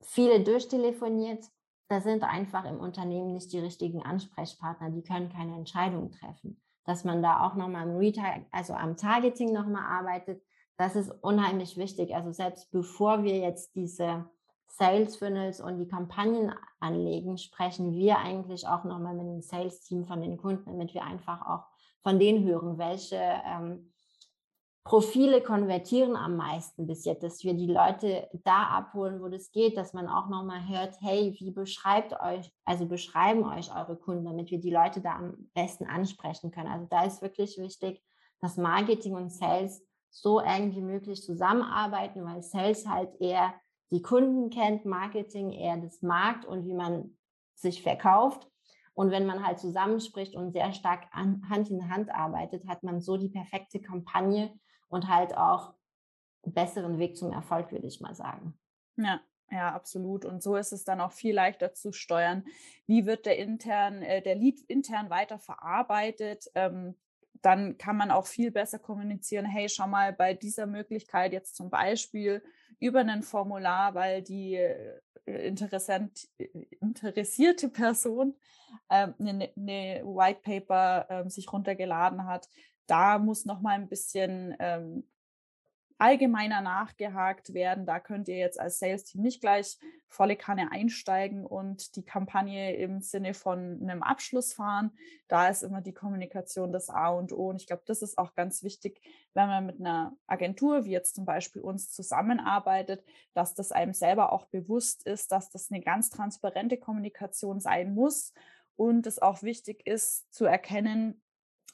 viele 0.00 0.40
durchtelefoniert, 0.40 1.44
da 1.88 2.00
sind 2.00 2.22
einfach 2.22 2.64
im 2.64 2.80
Unternehmen 2.80 3.32
nicht 3.32 3.52
die 3.52 3.58
richtigen 3.58 4.02
Ansprechpartner, 4.02 4.90
die 4.90 5.02
können 5.02 5.30
keine 5.30 5.54
Entscheidungen 5.54 6.10
treffen. 6.10 6.60
Dass 6.86 7.04
man 7.04 7.22
da 7.22 7.46
auch 7.46 7.54
nochmal 7.54 7.88
im 7.88 7.96
Retail, 7.96 8.46
also 8.50 8.74
am 8.74 8.96
Targeting 8.96 9.52
nochmal 9.52 9.84
arbeitet, 9.84 10.42
das 10.76 10.96
ist 10.96 11.10
unheimlich 11.22 11.76
wichtig. 11.76 12.14
Also 12.14 12.32
selbst 12.32 12.70
bevor 12.70 13.22
wir 13.22 13.38
jetzt 13.38 13.74
diese 13.74 14.26
Sales 14.66 15.16
Funnels 15.16 15.60
und 15.60 15.78
die 15.78 15.86
Kampagnen 15.86 16.52
anlegen, 16.80 17.38
sprechen 17.38 17.92
wir 17.92 18.18
eigentlich 18.18 18.66
auch 18.66 18.84
nochmal 18.84 19.14
mit 19.14 19.26
dem 19.26 19.40
Sales 19.40 19.80
Team 19.82 20.04
von 20.04 20.20
den 20.20 20.36
Kunden, 20.36 20.66
damit 20.66 20.94
wir 20.94 21.04
einfach 21.04 21.46
auch 21.46 21.64
von 22.02 22.18
denen 22.18 22.44
hören, 22.44 22.76
welche 22.76 23.16
ähm, 23.16 23.92
Profile 24.84 25.40
konvertieren 25.40 26.14
am 26.14 26.36
meisten 26.36 26.86
bis 26.86 27.06
jetzt, 27.06 27.22
dass 27.22 27.42
wir 27.42 27.54
die 27.54 27.72
Leute 27.72 28.28
da 28.44 28.64
abholen, 28.64 29.22
wo 29.22 29.28
das 29.28 29.50
geht, 29.50 29.78
dass 29.78 29.94
man 29.94 30.08
auch 30.08 30.28
nochmal 30.28 30.68
hört, 30.68 30.96
hey, 31.00 31.34
wie 31.38 31.52
beschreibt 31.52 32.12
euch, 32.20 32.52
also 32.66 32.84
beschreiben 32.84 33.44
euch 33.44 33.74
eure 33.74 33.96
Kunden, 33.96 34.26
damit 34.26 34.50
wir 34.50 34.60
die 34.60 34.70
Leute 34.70 35.00
da 35.00 35.14
am 35.16 35.48
besten 35.54 35.86
ansprechen 35.86 36.50
können. 36.50 36.68
Also 36.68 36.86
da 36.90 37.04
ist 37.04 37.22
wirklich 37.22 37.56
wichtig, 37.56 38.02
dass 38.40 38.58
Marketing 38.58 39.14
und 39.14 39.30
Sales 39.30 39.82
so 40.14 40.38
eng 40.38 40.74
wie 40.74 40.80
möglich 40.80 41.22
zusammenarbeiten, 41.22 42.24
weil 42.24 42.42
Sales 42.42 42.86
halt 42.86 43.20
eher 43.20 43.52
die 43.90 44.00
Kunden 44.00 44.48
kennt, 44.48 44.84
Marketing 44.84 45.50
eher 45.50 45.76
das 45.76 46.02
Markt 46.02 46.44
und 46.44 46.66
wie 46.66 46.72
man 46.72 47.16
sich 47.54 47.82
verkauft. 47.82 48.48
Und 48.94 49.10
wenn 49.10 49.26
man 49.26 49.44
halt 49.44 49.58
zusammenspricht 49.58 50.36
und 50.36 50.52
sehr 50.52 50.72
stark 50.72 51.08
an, 51.10 51.42
Hand 51.48 51.68
in 51.68 51.90
Hand 51.90 52.14
arbeitet, 52.14 52.66
hat 52.68 52.84
man 52.84 53.00
so 53.00 53.16
die 53.16 53.28
perfekte 53.28 53.80
Kampagne 53.80 54.56
und 54.88 55.08
halt 55.08 55.36
auch 55.36 55.74
einen 56.44 56.54
besseren 56.54 56.98
Weg 56.98 57.16
zum 57.16 57.32
Erfolg, 57.32 57.72
würde 57.72 57.88
ich 57.88 58.00
mal 58.00 58.14
sagen. 58.14 58.56
Ja, 58.96 59.20
ja, 59.50 59.74
absolut. 59.74 60.24
Und 60.24 60.44
so 60.44 60.54
ist 60.54 60.72
es 60.72 60.84
dann 60.84 61.00
auch 61.00 61.10
viel 61.10 61.34
leichter 61.34 61.74
zu 61.74 61.92
steuern. 61.92 62.44
Wie 62.86 63.04
wird 63.04 63.26
der 63.26 63.36
intern, 63.38 64.02
äh, 64.02 64.22
der 64.22 64.36
Lead 64.36 64.60
intern 64.68 65.10
weiter 65.10 65.40
verarbeitet? 65.40 66.46
Ähm, 66.54 66.94
dann 67.42 67.78
kann 67.78 67.96
man 67.96 68.10
auch 68.10 68.26
viel 68.26 68.50
besser 68.50 68.78
kommunizieren. 68.78 69.46
Hey, 69.46 69.68
schau 69.68 69.86
mal, 69.86 70.12
bei 70.12 70.34
dieser 70.34 70.66
Möglichkeit 70.66 71.32
jetzt 71.32 71.56
zum 71.56 71.70
Beispiel 71.70 72.42
über 72.80 73.00
ein 73.00 73.22
Formular, 73.22 73.94
weil 73.94 74.22
die 74.22 74.56
äh, 74.56 75.00
äh, 75.26 75.48
interessierte 75.48 76.28
Person 77.68 78.34
ähm, 78.90 79.14
eine, 79.18 79.50
eine 79.56 80.02
White 80.04 80.40
Paper 80.42 81.06
ähm, 81.08 81.30
sich 81.30 81.50
runtergeladen 81.52 82.26
hat. 82.26 82.48
Da 82.86 83.18
muss 83.18 83.44
noch 83.44 83.60
mal 83.60 83.74
ein 83.74 83.88
bisschen 83.88 84.54
ähm, 84.58 85.04
allgemeiner 86.04 86.60
nachgehakt 86.60 87.54
werden. 87.54 87.86
Da 87.86 87.98
könnt 87.98 88.28
ihr 88.28 88.36
jetzt 88.36 88.60
als 88.60 88.78
Sales-Team 88.78 89.22
nicht 89.22 89.40
gleich 89.40 89.78
volle 90.06 90.36
Kanne 90.36 90.70
einsteigen 90.70 91.46
und 91.46 91.96
die 91.96 92.04
Kampagne 92.04 92.76
im 92.76 93.00
Sinne 93.00 93.32
von 93.32 93.80
einem 93.80 94.02
Abschluss 94.02 94.52
fahren. 94.52 94.92
Da 95.28 95.48
ist 95.48 95.62
immer 95.62 95.80
die 95.80 95.94
Kommunikation 95.94 96.72
das 96.72 96.90
A 96.90 97.08
und 97.08 97.32
O. 97.32 97.48
Und 97.48 97.56
ich 97.56 97.66
glaube, 97.66 97.84
das 97.86 98.02
ist 98.02 98.18
auch 98.18 98.34
ganz 98.34 98.62
wichtig, 98.62 99.00
wenn 99.32 99.48
man 99.48 99.64
mit 99.64 99.80
einer 99.80 100.14
Agentur, 100.26 100.84
wie 100.84 100.90
jetzt 100.90 101.14
zum 101.14 101.24
Beispiel 101.24 101.62
uns, 101.62 101.90
zusammenarbeitet, 101.90 103.02
dass 103.32 103.54
das 103.54 103.72
einem 103.72 103.94
selber 103.94 104.30
auch 104.30 104.44
bewusst 104.48 105.06
ist, 105.06 105.32
dass 105.32 105.48
das 105.48 105.70
eine 105.70 105.80
ganz 105.80 106.10
transparente 106.10 106.76
Kommunikation 106.76 107.60
sein 107.60 107.94
muss 107.94 108.34
und 108.76 109.06
es 109.06 109.22
auch 109.22 109.42
wichtig 109.42 109.86
ist 109.86 110.30
zu 110.34 110.44
erkennen, 110.44 111.22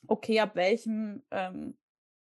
okay, 0.07 0.39
ab 0.39 0.55
welchem 0.55 1.25
ähm, 1.33 1.77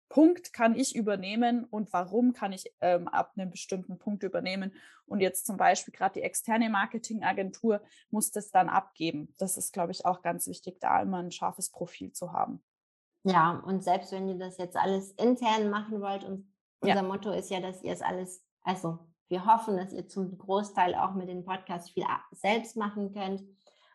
Punkt 0.08 0.52
kann 0.52 0.74
ich 0.74 0.96
übernehmen 0.96 1.64
und 1.64 1.92
warum 1.92 2.32
kann 2.32 2.52
ich 2.52 2.72
ähm, 2.80 3.08
ab 3.08 3.32
einem 3.36 3.50
bestimmten 3.50 3.98
Punkt 3.98 4.22
übernehmen. 4.22 4.72
Und 5.06 5.20
jetzt 5.20 5.46
zum 5.46 5.56
Beispiel 5.56 5.92
gerade 5.92 6.14
die 6.14 6.22
externe 6.22 6.70
Marketingagentur 6.70 7.82
muss 8.10 8.30
das 8.30 8.50
dann 8.50 8.68
abgeben. 8.68 9.34
Das 9.38 9.56
ist, 9.56 9.72
glaube 9.72 9.92
ich, 9.92 10.06
auch 10.06 10.22
ganz 10.22 10.46
wichtig, 10.46 10.80
da 10.80 11.02
immer 11.02 11.18
ein 11.18 11.30
scharfes 11.30 11.70
Profil 11.70 12.12
zu 12.12 12.32
haben. 12.32 12.62
Ja, 13.24 13.62
und 13.66 13.84
selbst 13.84 14.12
wenn 14.12 14.28
ihr 14.28 14.38
das 14.38 14.58
jetzt 14.58 14.76
alles 14.76 15.12
intern 15.12 15.70
machen 15.70 16.00
wollt, 16.00 16.24
und 16.24 16.50
unser 16.80 16.96
ja. 16.96 17.02
Motto 17.02 17.30
ist 17.30 17.50
ja, 17.50 17.60
dass 17.60 17.82
ihr 17.82 17.92
es 17.92 18.02
alles, 18.02 18.44
also 18.62 18.98
wir 19.28 19.44
hoffen, 19.44 19.76
dass 19.76 19.92
ihr 19.92 20.06
zum 20.08 20.38
Großteil 20.38 20.94
auch 20.94 21.14
mit 21.14 21.28
den 21.28 21.44
Podcasts 21.44 21.90
viel 21.90 22.04
selbst 22.32 22.76
machen 22.76 23.12
könnt. 23.12 23.42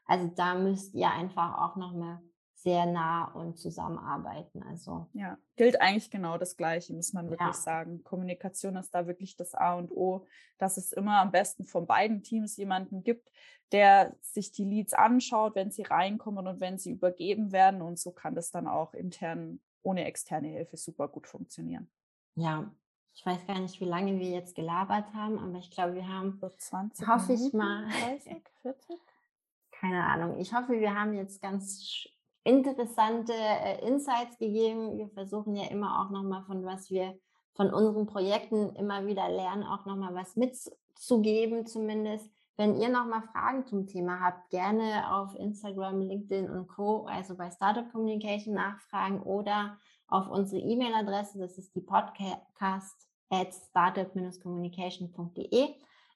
Also 0.06 0.28
da 0.36 0.54
müsst 0.54 0.94
ihr 0.94 1.10
einfach 1.10 1.58
auch 1.58 1.76
noch 1.76 1.94
mal 1.94 2.22
sehr 2.64 2.86
nah 2.86 3.26
und 3.34 3.58
zusammenarbeiten. 3.58 4.64
Also 4.64 5.08
ja, 5.14 5.38
gilt 5.58 5.82
eigentlich 5.82 6.10
genau 6.10 6.38
das 6.38 6.56
Gleiche, 6.56 6.94
muss 6.94 7.12
man 7.12 7.30
wirklich 7.30 7.48
ja. 7.48 7.54
sagen. 7.54 8.04
Kommunikation 8.04 8.78
ist 8.78 8.96
da 8.96 9.06
wirklich 9.06 9.36
das 9.36 9.54
A 9.54 9.76
und 9.76 9.92
O, 9.92 10.26
dass 10.58 10.78
es 10.78 10.94
immer 10.94 11.20
am 11.20 11.32
besten 11.32 11.66
von 11.66 11.86
beiden 11.86 12.24
Teams 12.24 12.56
jemanden 12.56 13.04
gibt, 13.04 13.30
der 13.74 14.16
sich 14.22 14.54
die 14.54 14.64
Leads 14.64 14.94
anschaut, 14.94 15.56
wenn 15.56 15.72
sie 15.72 15.82
reinkommen 15.82 16.48
und 16.48 16.62
wenn 16.62 16.78
sie 16.78 16.92
übergeben 16.92 17.52
werden. 17.52 17.82
Und 17.82 18.00
so 18.00 18.12
kann 18.12 18.34
das 18.34 18.50
dann 18.50 18.68
auch 18.68 18.94
intern 18.94 19.60
ohne 19.82 20.06
externe 20.06 20.48
Hilfe 20.48 20.78
super 20.78 21.10
gut 21.10 21.28
funktionieren. 21.28 21.92
Ja, 22.36 22.72
ich 23.14 23.26
weiß 23.26 23.46
gar 23.46 23.60
nicht, 23.60 23.82
wie 23.82 23.86
lange 23.86 24.18
wir 24.20 24.30
jetzt 24.30 24.56
gelabert 24.56 25.14
haben, 25.14 25.38
aber 25.38 25.58
ich 25.60 25.70
glaube, 25.70 25.96
wir 25.96 26.08
haben 26.08 26.38
so 26.40 26.48
20 26.50 27.08
hoffe 27.08 27.34
Minuten, 27.34 27.48
ich 27.48 27.54
mal 27.54 27.90
30, 27.90 28.42
40 28.62 28.98
keine 29.72 30.06
Ahnung. 30.06 30.40
Ich 30.40 30.54
hoffe, 30.54 30.80
wir 30.80 30.96
haben 30.96 31.14
jetzt 31.14 31.42
ganz 31.42 32.08
interessante 32.44 33.34
äh, 33.34 33.88
Insights 33.88 34.38
gegeben. 34.38 34.98
Wir 34.98 35.08
versuchen 35.10 35.56
ja 35.56 35.70
immer 35.70 36.02
auch 36.02 36.10
nochmal 36.10 36.44
von 36.44 36.66
was 36.66 36.90
wir 36.90 37.18
von 37.54 37.72
unseren 37.72 38.08
Projekten 38.08 38.76
immer 38.76 39.06
wieder 39.06 39.30
lernen, 39.30 39.64
auch 39.64 39.86
nochmal 39.86 40.14
was 40.16 40.36
mitzugeben 40.36 41.66
zumindest. 41.66 42.30
Wenn 42.56 42.80
ihr 42.80 42.90
nochmal 42.90 43.24
Fragen 43.32 43.66
zum 43.66 43.88
Thema 43.88 44.20
habt, 44.20 44.52
gerne 44.52 45.12
auf 45.12 45.34
Instagram, 45.36 46.02
LinkedIn 46.02 46.48
und 46.50 46.68
Co., 46.68 47.06
also 47.06 47.36
bei 47.36 47.50
Startup 47.50 47.92
Communication 47.92 48.54
nachfragen 48.54 49.24
oder 49.24 49.80
auf 50.08 50.30
unsere 50.30 50.62
E-Mail-Adresse, 50.62 51.40
das 51.40 51.58
ist 51.58 51.76
die 51.76 51.82
podcast 51.82 53.10
at 53.30 53.52
startup-communication.de. 53.54 55.76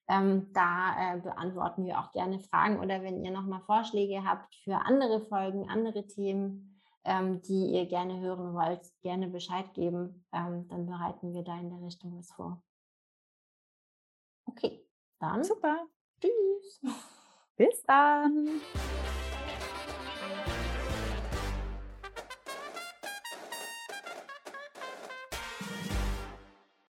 Ähm, 0.09 0.53
da 0.53 1.15
äh, 1.15 1.19
beantworten 1.19 1.85
wir 1.85 1.99
auch 1.99 2.11
gerne 2.13 2.39
Fragen 2.39 2.79
oder 2.79 3.03
wenn 3.03 3.23
ihr 3.23 3.31
nochmal 3.31 3.61
Vorschläge 3.61 4.23
habt 4.23 4.55
für 4.63 4.75
andere 4.75 5.19
Folgen, 5.25 5.69
andere 5.69 6.07
Themen, 6.07 6.81
ähm, 7.03 7.41
die 7.41 7.71
ihr 7.73 7.87
gerne 7.87 8.19
hören 8.19 8.53
wollt, 8.53 8.81
gerne 9.01 9.27
Bescheid 9.27 9.73
geben. 9.73 10.25
Ähm, 10.31 10.67
dann 10.69 10.85
bereiten 10.85 11.33
wir 11.33 11.43
da 11.43 11.59
in 11.59 11.69
der 11.69 11.81
Richtung 11.81 12.17
was 12.17 12.31
vor. 12.31 12.63
Okay, 14.45 14.85
dann. 15.19 15.43
Super. 15.43 15.87
Tschüss. 16.21 16.81
Bis 17.57 17.83
dann. 17.83 18.61